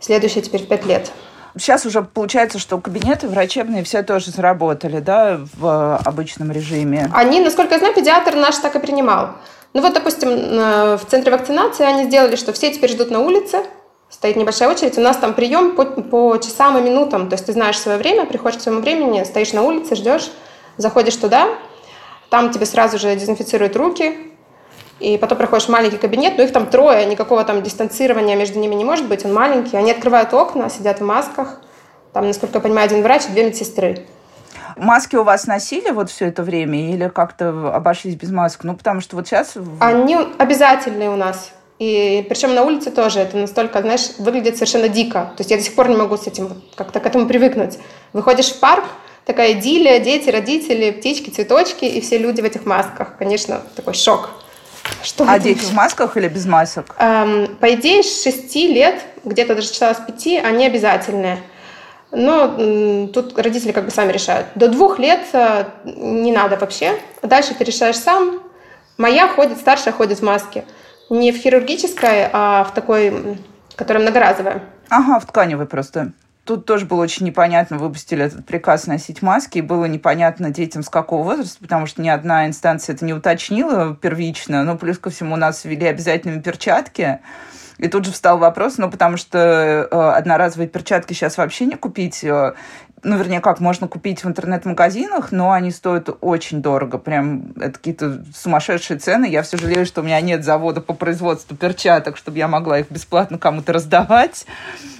Следующие 0.00 0.42
теперь 0.42 0.62
в 0.62 0.68
пять 0.68 0.84
лет. 0.84 1.10
Сейчас 1.56 1.86
уже 1.86 2.02
получается, 2.02 2.58
что 2.58 2.78
кабинеты 2.78 3.28
врачебные 3.28 3.84
все 3.84 4.02
тоже 4.02 4.32
заработали, 4.32 4.98
да, 4.98 5.40
в 5.56 6.00
обычном 6.04 6.50
режиме? 6.50 7.08
Они, 7.14 7.40
насколько 7.40 7.74
я 7.74 7.78
знаю, 7.78 7.94
педиатр 7.94 8.34
наш 8.34 8.56
так 8.56 8.74
и 8.74 8.80
принимал. 8.80 9.30
Ну 9.72 9.80
вот, 9.80 9.94
допустим, 9.94 10.30
в 10.30 11.00
центре 11.08 11.30
вакцинации 11.30 11.84
они 11.84 12.04
сделали, 12.04 12.34
что 12.34 12.52
все 12.52 12.72
теперь 12.72 12.90
ждут 12.90 13.10
на 13.10 13.20
улице, 13.20 13.58
стоит 14.10 14.34
небольшая 14.34 14.68
очередь. 14.68 14.98
У 14.98 15.00
нас 15.00 15.16
там 15.16 15.32
прием 15.32 15.76
по, 15.76 15.84
по 15.84 16.36
часам 16.38 16.76
и 16.78 16.80
минутам. 16.80 17.28
То 17.28 17.34
есть 17.34 17.46
ты 17.46 17.52
знаешь 17.52 17.78
свое 17.78 17.98
время, 17.98 18.26
приходишь 18.26 18.58
к 18.58 18.62
своему 18.62 18.80
времени, 18.80 19.22
стоишь 19.22 19.52
на 19.52 19.62
улице, 19.62 19.94
ждешь, 19.94 20.30
Заходишь 20.76 21.16
туда, 21.16 21.48
там 22.30 22.50
тебе 22.50 22.66
сразу 22.66 22.98
же 22.98 23.14
дезинфицируют 23.14 23.76
руки, 23.76 24.32
и 25.00 25.18
потом 25.18 25.38
проходишь 25.38 25.66
в 25.66 25.70
маленький 25.70 25.98
кабинет, 25.98 26.36
но 26.36 26.44
их 26.44 26.52
там 26.52 26.66
трое, 26.66 27.04
никакого 27.06 27.44
там 27.44 27.62
дистанцирования 27.62 28.36
между 28.36 28.58
ними 28.58 28.74
не 28.74 28.84
может 28.84 29.06
быть, 29.08 29.24
он 29.24 29.34
маленький. 29.34 29.76
Они 29.76 29.90
открывают 29.90 30.32
окна, 30.32 30.68
сидят 30.68 31.00
в 31.00 31.04
масках. 31.04 31.60
Там, 32.12 32.26
насколько 32.26 32.58
я 32.58 32.60
понимаю, 32.60 32.86
один 32.86 33.02
врач 33.02 33.24
и 33.26 33.32
две 33.32 33.44
медсестры. 33.44 34.06
Маски 34.76 35.16
у 35.16 35.24
вас 35.24 35.46
носили 35.46 35.90
вот 35.90 36.10
все 36.10 36.26
это 36.26 36.42
время 36.42 36.92
или 36.92 37.08
как-то 37.08 37.74
обошлись 37.74 38.14
без 38.14 38.30
масок? 38.30 38.64
Ну, 38.64 38.76
потому 38.76 39.00
что 39.00 39.16
вот 39.16 39.26
сейчас... 39.26 39.54
Они 39.80 40.16
обязательные 40.38 41.10
у 41.10 41.16
нас. 41.16 41.52
И 41.78 42.24
причем 42.28 42.54
на 42.54 42.62
улице 42.62 42.90
тоже 42.90 43.20
это 43.20 43.36
настолько, 43.36 43.80
знаешь, 43.82 44.10
выглядит 44.18 44.56
совершенно 44.56 44.88
дико. 44.88 45.32
То 45.36 45.40
есть 45.40 45.50
я 45.50 45.56
до 45.56 45.62
сих 45.62 45.74
пор 45.74 45.88
не 45.88 45.96
могу 45.96 46.16
с 46.16 46.26
этим 46.26 46.62
как-то 46.76 47.00
к 47.00 47.06
этому 47.06 47.26
привыкнуть. 47.26 47.78
Выходишь 48.12 48.52
в 48.52 48.60
парк, 48.60 48.84
такая 49.24 49.52
идиллия, 49.52 49.98
дети, 50.00 50.30
родители, 50.30 50.90
птички, 50.90 51.30
цветочки, 51.30 51.84
и 51.84 52.00
все 52.00 52.18
люди 52.18 52.40
в 52.40 52.44
этих 52.44 52.66
масках. 52.66 53.16
Конечно, 53.18 53.62
такой 53.76 53.94
шок. 53.94 54.30
Что 55.02 55.24
а 55.26 55.38
дети 55.38 55.64
в 55.64 55.72
масках 55.72 56.16
или 56.16 56.28
без 56.28 56.46
масок? 56.46 56.94
Эм, 56.98 57.56
по 57.56 57.74
идее, 57.74 58.02
с 58.02 58.22
6 58.22 58.54
лет, 58.68 59.00
где-то 59.24 59.54
даже 59.54 59.72
читала 59.72 59.94
с 59.94 59.98
5, 59.98 60.44
они 60.44 60.66
обязательные. 60.66 61.38
Но 62.10 63.08
тут 63.08 63.36
родители 63.38 63.72
как 63.72 63.86
бы 63.86 63.90
сами 63.90 64.12
решают. 64.12 64.46
До 64.54 64.68
двух 64.68 64.98
лет 64.98 65.22
э, 65.32 65.64
не 65.84 66.32
надо 66.32 66.56
вообще. 66.56 66.92
Дальше 67.22 67.54
ты 67.54 67.64
решаешь 67.64 67.96
сам. 67.96 68.40
Моя 68.98 69.26
ходит, 69.26 69.58
старшая 69.58 69.92
ходит 69.92 70.20
в 70.20 70.22
маске. 70.22 70.64
Не 71.10 71.32
в 71.32 71.36
хирургической, 71.36 72.28
а 72.32 72.64
в 72.64 72.74
такой, 72.74 73.38
которая 73.74 74.02
многоразовая. 74.02 74.62
Ага, 74.90 75.18
в 75.18 75.26
тканевой 75.26 75.66
просто. 75.66 76.12
Тут 76.44 76.66
тоже 76.66 76.84
было 76.84 77.00
очень 77.00 77.24
непонятно, 77.24 77.78
выпустили 77.78 78.24
этот 78.24 78.44
приказ 78.44 78.86
носить 78.86 79.22
маски, 79.22 79.58
и 79.58 79.62
было 79.62 79.86
непонятно 79.86 80.50
детям 80.50 80.82
с 80.82 80.90
какого 80.90 81.22
возраста, 81.22 81.58
потому 81.60 81.86
что 81.86 82.02
ни 82.02 82.08
одна 82.08 82.46
инстанция 82.46 82.94
это 82.94 83.04
не 83.06 83.14
уточнила 83.14 83.96
первично, 83.96 84.62
но 84.62 84.76
плюс 84.76 84.98
ко 84.98 85.08
всему 85.08 85.34
у 85.34 85.38
нас 85.38 85.64
ввели 85.64 85.86
обязательными 85.86 86.42
перчатки, 86.42 87.20
и 87.78 87.88
тут 87.88 88.04
же 88.04 88.12
встал 88.12 88.38
вопрос, 88.38 88.78
ну, 88.78 88.90
потому 88.90 89.16
что 89.16 89.38
э, 89.38 89.96
одноразовые 90.16 90.68
перчатки 90.68 91.12
сейчас 91.12 91.38
вообще 91.38 91.66
не 91.66 91.76
купить, 91.76 92.22
э, 92.22 92.54
ну, 93.04 93.16
вернее, 93.18 93.40
как, 93.40 93.60
можно 93.60 93.86
купить 93.86 94.24
в 94.24 94.28
интернет-магазинах, 94.28 95.30
но 95.30 95.52
они 95.52 95.70
стоят 95.70 96.08
очень 96.20 96.62
дорого. 96.62 96.98
Прям 96.98 97.52
это 97.56 97.72
какие-то 97.72 98.24
сумасшедшие 98.34 98.98
цены. 98.98 99.26
Я 99.26 99.42
все 99.42 99.58
жалею, 99.58 99.84
что 99.84 100.00
у 100.00 100.04
меня 100.04 100.20
нет 100.20 100.42
завода 100.42 100.80
по 100.80 100.94
производству 100.94 101.54
перчаток, 101.54 102.16
чтобы 102.16 102.38
я 102.38 102.48
могла 102.48 102.80
их 102.80 102.90
бесплатно 102.90 103.38
кому-то 103.38 103.74
раздавать. 103.74 104.46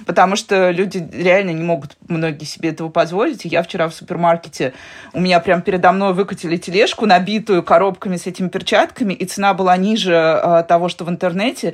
Потому 0.05 0.35
что 0.35 0.69
люди 0.69 1.07
реально 1.11 1.49
не 1.49 1.63
могут 1.63 1.97
многие 2.07 2.45
себе 2.45 2.69
этого 2.69 2.89
позволить. 2.89 3.43
И 3.45 3.49
я 3.49 3.63
вчера 3.63 3.89
в 3.89 3.93
супермаркете, 3.93 4.73
у 5.13 5.19
меня 5.19 5.39
прям 5.39 5.63
передо 5.63 5.91
мной 5.91 6.13
выкатили 6.13 6.57
тележку, 6.57 7.07
набитую 7.07 7.63
коробками 7.63 8.17
с 8.17 8.27
этими 8.27 8.49
перчатками, 8.49 9.13
и 9.13 9.25
цена 9.25 9.55
была 9.55 9.75
ниже 9.77 10.13
э, 10.13 10.63
того, 10.67 10.89
что 10.89 11.05
в 11.05 11.09
интернете. 11.09 11.73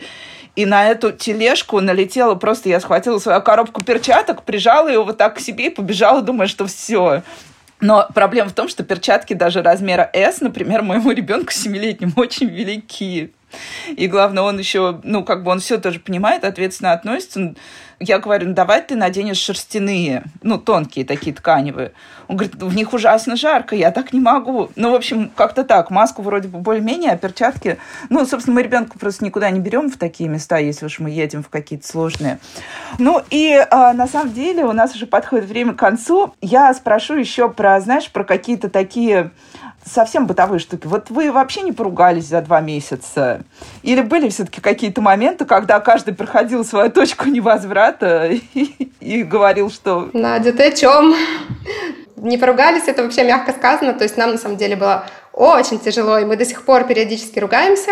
И 0.55 0.65
на 0.65 0.89
эту 0.89 1.11
тележку 1.11 1.79
налетела 1.79 2.35
просто, 2.35 2.69
я 2.69 2.79
схватила 2.79 3.19
свою 3.19 3.41
коробку 3.41 3.83
перчаток, 3.83 4.43
прижала 4.43 4.89
ее 4.89 5.03
вот 5.03 5.17
так 5.17 5.37
к 5.37 5.39
себе 5.39 5.67
и 5.67 5.69
побежала, 5.69 6.21
думая, 6.21 6.47
что 6.47 6.67
все. 6.67 7.23
Но 7.79 8.07
проблема 8.13 8.49
в 8.49 8.53
том, 8.53 8.67
что 8.67 8.83
перчатки 8.83 9.33
даже 9.33 9.63
размера 9.63 10.09
S, 10.13 10.41
например, 10.41 10.83
моему 10.83 11.11
ребенку 11.11 11.51
семилетнему 11.51 12.13
очень 12.17 12.47
велики. 12.47 13.33
И 13.95 14.07
главное, 14.07 14.43
он 14.43 14.59
еще, 14.59 14.99
ну, 15.03 15.23
как 15.23 15.43
бы 15.43 15.51
он 15.51 15.59
все 15.59 15.77
тоже 15.77 15.99
понимает, 15.99 16.43
ответственно 16.43 16.93
относится. 16.93 17.55
Я 18.01 18.17
говорю, 18.17 18.47
ну, 18.47 18.53
давай 18.53 18.81
ты 18.81 18.95
наденешь 18.95 19.37
шерстяные, 19.37 20.23
ну, 20.41 20.57
тонкие 20.57 21.05
такие 21.05 21.35
тканевые. 21.35 21.91
Он 22.27 22.35
говорит, 22.35 22.55
в 22.55 22.75
них 22.75 22.93
ужасно 22.93 23.35
жарко, 23.35 23.75
я 23.75 23.91
так 23.91 24.11
не 24.11 24.19
могу. 24.19 24.71
Ну, 24.75 24.91
в 24.91 24.95
общем, 24.95 25.29
как-то 25.35 25.63
так. 25.63 25.91
Маску 25.91 26.23
вроде 26.23 26.47
бы 26.47 26.59
более-менее, 26.59 27.11
а 27.11 27.17
перчатки... 27.17 27.77
Ну, 28.09 28.25
собственно, 28.25 28.55
мы 28.55 28.63
ребенка 28.63 28.97
просто 28.97 29.23
никуда 29.23 29.51
не 29.51 29.59
берем 29.59 29.91
в 29.91 29.97
такие 29.97 30.29
места, 30.29 30.57
если 30.57 30.87
уж 30.87 30.99
мы 30.99 31.11
едем 31.11 31.43
в 31.43 31.49
какие-то 31.49 31.87
сложные. 31.87 32.39
Ну, 32.97 33.21
и 33.29 33.63
а, 33.69 33.93
на 33.93 34.07
самом 34.07 34.33
деле 34.33 34.65
у 34.65 34.71
нас 34.71 34.95
уже 34.95 35.05
подходит 35.05 35.47
время 35.47 35.73
к 35.73 35.79
концу. 35.79 36.33
Я 36.41 36.73
спрошу 36.73 37.15
еще 37.15 37.49
про, 37.49 37.79
знаешь, 37.81 38.09
про 38.09 38.23
какие-то 38.23 38.69
такие 38.69 39.31
совсем 39.85 40.27
бытовые 40.27 40.59
штуки. 40.59 40.87
Вот 40.87 41.09
вы 41.09 41.31
вообще 41.31 41.61
не 41.61 41.71
поругались 41.71 42.25
за 42.25 42.41
два 42.41 42.61
месяца? 42.61 43.41
Или 43.83 44.01
были 44.01 44.29
все-таки 44.29 44.61
какие-то 44.61 45.01
моменты, 45.01 45.45
когда 45.45 45.79
каждый 45.79 46.13
проходил 46.13 46.63
свою 46.63 46.91
точку 46.91 47.27
невозврата 47.29 48.29
и, 48.99 49.23
говорил, 49.23 49.69
что... 49.71 50.09
Надя, 50.13 50.53
ты 50.53 50.67
о 50.67 50.71
чем? 50.71 51.15
Не 52.17 52.37
поругались, 52.37 52.87
это 52.87 53.03
вообще 53.03 53.23
мягко 53.23 53.51
сказано. 53.51 53.93
То 53.93 54.03
есть 54.03 54.17
нам 54.17 54.31
на 54.31 54.37
самом 54.37 54.57
деле 54.57 54.75
было 54.75 55.05
очень 55.33 55.79
тяжело, 55.79 56.17
и 56.19 56.25
мы 56.25 56.37
до 56.37 56.45
сих 56.45 56.63
пор 56.63 56.83
периодически 56.83 57.39
ругаемся. 57.39 57.91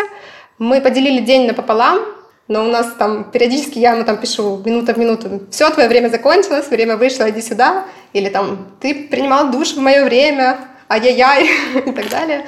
Мы 0.58 0.82
поделили 0.82 1.21
день 1.21 1.47
напополам, 1.47 1.99
но 2.47 2.65
у 2.65 2.67
нас 2.67 2.88
там 2.97 3.32
периодически 3.32 3.80
я 3.80 3.93
ему 3.93 4.04
там 4.04 4.17
пишу 4.17 4.62
минута 4.65 4.93
в 4.93 4.97
минуту, 4.97 5.41
все, 5.52 5.69
твое 5.69 5.88
время 5.88 6.10
закончилось, 6.10 6.67
время 6.67 6.97
вышло, 6.97 7.30
иди 7.30 7.41
сюда. 7.41 7.86
или 8.12 8.30
там 8.30 8.67
«ты 8.82 9.08
принимал 9.08 9.52
душ 9.52 9.73
в 9.73 9.80
мое 9.80 10.04
время», 10.04 10.58
ай-яй-яй 10.89 11.49
и 11.86 11.91
так 11.91 12.10
далее. 12.10 12.45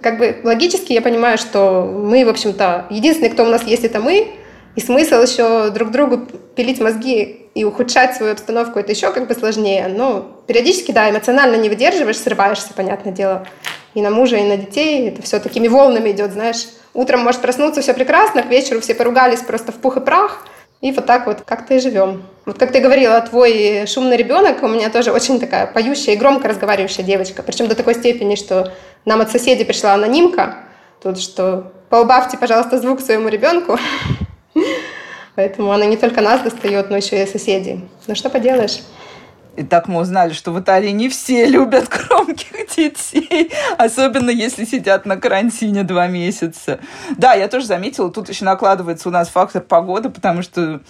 Как 0.00 0.18
бы 0.18 0.40
логически 0.44 0.92
я 0.92 1.02
понимаю, 1.02 1.38
что 1.38 1.82
мы, 1.82 2.24
в 2.24 2.28
общем-то, 2.28 2.86
единственный, 2.90 3.30
кто 3.30 3.44
у 3.44 3.48
нас 3.48 3.64
есть, 3.64 3.84
это 3.84 3.98
мы, 3.98 4.28
и 4.76 4.80
смысл 4.80 5.16
еще 5.16 5.70
друг 5.70 5.90
другу 5.90 6.18
пилить 6.54 6.80
мозги 6.80 7.48
и 7.54 7.64
ухудшать 7.64 8.14
свою 8.14 8.32
обстановку, 8.32 8.78
это 8.78 8.92
еще 8.92 9.10
как 9.10 9.26
бы 9.26 9.34
сложнее. 9.34 9.88
Но 9.88 10.40
периодически, 10.46 10.92
да, 10.92 11.10
эмоционально 11.10 11.56
не 11.56 11.68
выдерживаешь, 11.68 12.18
срываешься, 12.18 12.72
понятное 12.76 13.12
дело. 13.12 13.44
И 13.94 14.02
на 14.02 14.10
мужа, 14.10 14.36
и 14.36 14.44
на 14.44 14.56
детей 14.56 15.08
это 15.08 15.22
все 15.22 15.40
такими 15.40 15.66
волнами 15.66 16.10
идет, 16.10 16.32
знаешь. 16.32 16.68
Утром 16.94 17.20
может 17.20 17.40
проснуться, 17.40 17.80
все 17.80 17.94
прекрасно, 17.94 18.42
к 18.42 18.46
вечеру 18.46 18.80
все 18.80 18.94
поругались 18.94 19.40
просто 19.40 19.72
в 19.72 19.76
пух 19.76 19.96
и 19.96 20.00
прах. 20.00 20.46
И 20.80 20.92
вот 20.92 21.06
так 21.06 21.26
вот 21.26 21.42
как-то 21.44 21.74
и 21.74 21.80
живем. 21.80 22.22
Вот 22.46 22.56
как 22.56 22.70
ты 22.70 22.80
говорила, 22.80 23.20
твой 23.20 23.84
шумный 23.86 24.16
ребенок 24.16 24.62
у 24.62 24.68
меня 24.68 24.90
тоже 24.90 25.10
очень 25.10 25.40
такая 25.40 25.66
поющая 25.66 26.14
и 26.14 26.16
громко 26.16 26.48
разговаривающая 26.48 27.04
девочка. 27.04 27.42
Причем 27.42 27.66
до 27.66 27.74
такой 27.74 27.94
степени, 27.94 28.36
что 28.36 28.72
нам 29.04 29.20
от 29.20 29.30
соседей 29.30 29.64
пришла 29.64 29.94
анонимка, 29.94 30.58
тут 31.02 31.18
что 31.18 31.72
поубавьте, 31.90 32.38
пожалуйста, 32.38 32.78
звук 32.78 33.00
своему 33.00 33.28
ребенку. 33.28 33.76
Поэтому 35.34 35.72
она 35.72 35.84
не 35.84 35.96
только 35.96 36.20
нас 36.20 36.42
достает, 36.42 36.90
но 36.90 36.96
еще 36.96 37.22
и 37.22 37.26
соседей. 37.26 37.88
Ну 38.06 38.14
что 38.14 38.30
поделаешь? 38.30 38.80
И 39.58 39.64
так 39.64 39.88
мы 39.88 40.00
узнали, 40.00 40.32
что 40.34 40.52
в 40.52 40.60
Италии 40.60 40.90
не 40.90 41.08
все 41.08 41.46
любят 41.50 41.88
громких 41.88 42.68
детей, 42.76 43.50
особенно 43.76 44.30
если 44.30 44.64
сидят 44.64 45.04
на 45.04 45.16
карантине 45.16 45.82
два 45.82 46.06
месяца. 46.06 46.78
Да, 47.16 47.34
я 47.34 47.48
тоже 47.48 47.66
заметила, 47.66 48.08
тут 48.12 48.28
еще 48.28 48.44
накладывается 48.44 49.08
у 49.08 49.12
нас 49.12 49.28
фактор 49.28 49.60
погоды, 49.62 50.10
потому 50.10 50.42
что 50.42 50.80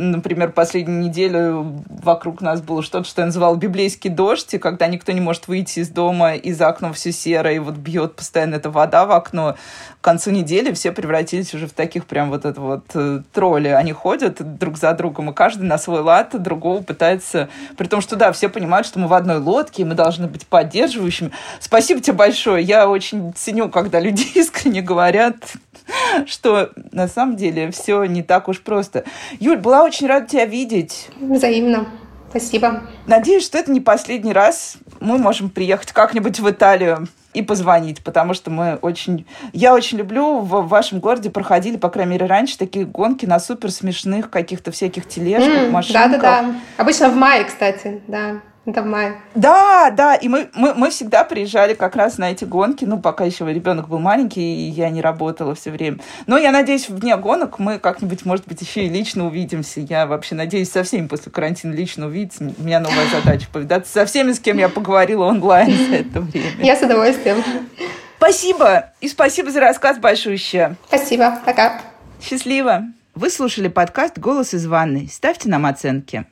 например, 0.00 0.52
последнюю 0.52 1.00
неделю 1.00 1.82
вокруг 1.88 2.40
нас 2.40 2.60
было 2.60 2.82
что-то, 2.82 3.08
что 3.08 3.22
я 3.22 3.26
называла 3.26 3.54
библейский 3.56 4.10
дождь, 4.10 4.54
и 4.54 4.58
когда 4.58 4.86
никто 4.86 5.12
не 5.12 5.20
может 5.20 5.46
выйти 5.48 5.80
из 5.80 5.90
дома, 5.90 6.34
и 6.34 6.52
за 6.52 6.68
окном 6.68 6.94
все 6.94 7.12
серое, 7.12 7.54
и 7.54 7.58
вот 7.58 7.74
бьет 7.74 8.16
постоянно 8.16 8.56
эта 8.56 8.70
вода 8.70 9.04
в 9.04 9.12
окно. 9.12 9.56
К 10.00 10.04
концу 10.04 10.30
недели 10.30 10.72
все 10.72 10.92
превратились 10.92 11.52
уже 11.54 11.66
в 11.66 11.72
таких 11.72 12.06
прям 12.06 12.30
вот 12.30 12.46
это 12.46 12.60
вот 12.60 12.84
э, 12.94 13.20
тролли. 13.32 13.68
Они 13.68 13.92
ходят 13.92 14.58
друг 14.58 14.78
за 14.78 14.92
другом, 14.94 15.30
и 15.30 15.34
каждый 15.34 15.64
на 15.64 15.76
свой 15.76 16.00
лад 16.00 16.40
другого 16.42 16.82
пытается... 16.82 17.48
При 17.76 17.86
том, 17.86 18.00
что 18.00 18.16
да, 18.16 18.32
все 18.32 18.48
понимают, 18.48 18.86
что 18.86 18.98
мы 18.98 19.08
в 19.08 19.14
одной 19.14 19.38
лодке, 19.38 19.82
и 19.82 19.84
мы 19.84 19.94
должны 19.94 20.26
быть 20.26 20.46
поддерживающими. 20.46 21.32
Спасибо 21.60 22.00
тебе 22.00 22.16
большое. 22.16 22.64
Я 22.64 22.88
очень 22.88 23.32
ценю, 23.34 23.68
когда 23.68 24.00
люди 24.00 24.26
искренне 24.34 24.80
говорят, 24.80 25.36
что 26.26 26.70
на 26.92 27.08
самом 27.08 27.36
деле 27.36 27.70
все 27.70 28.04
не 28.04 28.22
так 28.22 28.48
уж 28.48 28.60
просто. 28.60 29.04
Юль, 29.38 29.58
была 29.58 29.82
очень 29.82 30.06
рада 30.06 30.26
тебя 30.26 30.44
видеть. 30.44 31.08
Взаимно. 31.20 31.88
Спасибо. 32.30 32.84
Надеюсь, 33.06 33.44
что 33.44 33.58
это 33.58 33.72
не 33.72 33.80
последний 33.80 34.32
раз. 34.32 34.76
Мы 35.00 35.18
можем 35.18 35.50
приехать 35.50 35.90
как-нибудь 35.92 36.38
в 36.38 36.48
Италию 36.48 37.08
и 37.32 37.42
позвонить, 37.42 38.04
потому 38.04 38.34
что 38.34 38.50
мы 38.50 38.76
очень... 38.82 39.26
Я 39.52 39.74
очень 39.74 39.98
люблю, 39.98 40.38
в 40.38 40.68
вашем 40.68 41.00
городе 41.00 41.30
проходили, 41.30 41.76
по 41.76 41.88
крайней 41.88 42.12
мере, 42.12 42.26
раньше 42.26 42.56
такие 42.58 42.84
гонки 42.84 43.26
на 43.26 43.40
супер 43.40 43.70
смешных 43.70 44.30
каких-то 44.30 44.70
всяких 44.70 45.08
тележках, 45.08 45.64
mm, 45.64 45.70
машинках. 45.70 46.10
Да-да-да. 46.10 46.54
Обычно 46.76 47.08
в 47.08 47.16
мае, 47.16 47.44
кстати, 47.44 48.00
да. 48.06 48.40
Мае. 48.66 49.16
Да, 49.34 49.90
да, 49.90 50.14
и 50.14 50.28
мы, 50.28 50.50
мы, 50.54 50.74
мы 50.74 50.90
всегда 50.90 51.24
приезжали 51.24 51.74
как 51.74 51.96
раз 51.96 52.18
на 52.18 52.30
эти 52.30 52.44
гонки, 52.44 52.84
ну, 52.84 52.98
пока 53.00 53.24
еще 53.24 53.50
ребенок 53.50 53.88
был 53.88 53.98
маленький, 53.98 54.68
и 54.68 54.70
я 54.70 54.90
не 54.90 55.00
работала 55.00 55.54
все 55.54 55.70
время. 55.70 55.98
Но 56.26 56.36
я 56.36 56.52
надеюсь, 56.52 56.88
в 56.88 56.98
дне 57.00 57.16
гонок 57.16 57.58
мы 57.58 57.78
как-нибудь, 57.78 58.24
может 58.24 58.46
быть, 58.46 58.60
еще 58.60 58.84
и 58.84 58.88
лично 58.88 59.26
увидимся. 59.26 59.80
Я 59.80 60.06
вообще 60.06 60.34
надеюсь 60.34 60.70
со 60.70 60.82
всеми 60.82 61.06
после 61.06 61.32
карантина 61.32 61.72
лично 61.72 62.06
увидеться. 62.06 62.52
У 62.58 62.62
меня 62.62 62.80
новая 62.80 63.06
задача 63.12 63.46
повидаться 63.52 63.92
со 63.92 64.06
всеми, 64.06 64.32
с 64.32 64.40
кем 64.40 64.58
я 64.58 64.68
поговорила 64.68 65.24
онлайн 65.24 65.72
за 65.88 65.96
это 65.96 66.20
время. 66.20 66.52
Я 66.58 66.76
с 66.76 66.82
удовольствием. 66.82 67.42
Спасибо. 68.18 68.92
И 69.00 69.08
спасибо 69.08 69.50
за 69.50 69.60
рассказ 69.60 69.98
большущее. 69.98 70.76
Спасибо. 70.86 71.38
Пока. 71.46 71.80
Счастливо. 72.22 72.84
Вы 73.14 73.30
слушали 73.30 73.68
подкаст 73.68 74.18
«Голос 74.18 74.54
из 74.54 74.66
ванной». 74.66 75.08
Ставьте 75.10 75.48
нам 75.48 75.66
оценки. 75.66 76.26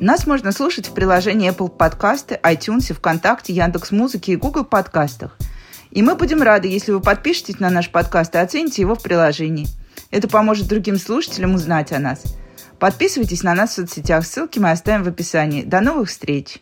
Нас 0.00 0.28
можно 0.28 0.52
слушать 0.52 0.88
в 0.88 0.94
приложении 0.94 1.50
Apple 1.50 1.76
Podcasts, 1.76 2.40
iTunes, 2.40 2.94
ВКонтакте, 2.94 3.52
Яндекс.Музыке 3.52 4.32
и 4.32 4.36
Google 4.36 4.64
подкастах. 4.64 5.36
И 5.90 6.02
мы 6.02 6.14
будем 6.14 6.40
рады, 6.40 6.68
если 6.68 6.92
вы 6.92 7.00
подпишетесь 7.00 7.58
на 7.58 7.68
наш 7.68 7.90
подкаст 7.90 8.32
и 8.36 8.38
оцените 8.38 8.82
его 8.82 8.94
в 8.94 9.02
приложении. 9.02 9.66
Это 10.12 10.28
поможет 10.28 10.68
другим 10.68 10.98
слушателям 10.98 11.56
узнать 11.56 11.90
о 11.90 11.98
нас. 11.98 12.22
Подписывайтесь 12.78 13.42
на 13.42 13.54
нас 13.54 13.70
в 13.70 13.74
соцсетях, 13.74 14.24
ссылки 14.24 14.60
мы 14.60 14.70
оставим 14.70 15.02
в 15.02 15.08
описании. 15.08 15.64
До 15.64 15.80
новых 15.80 16.10
встреч! 16.10 16.60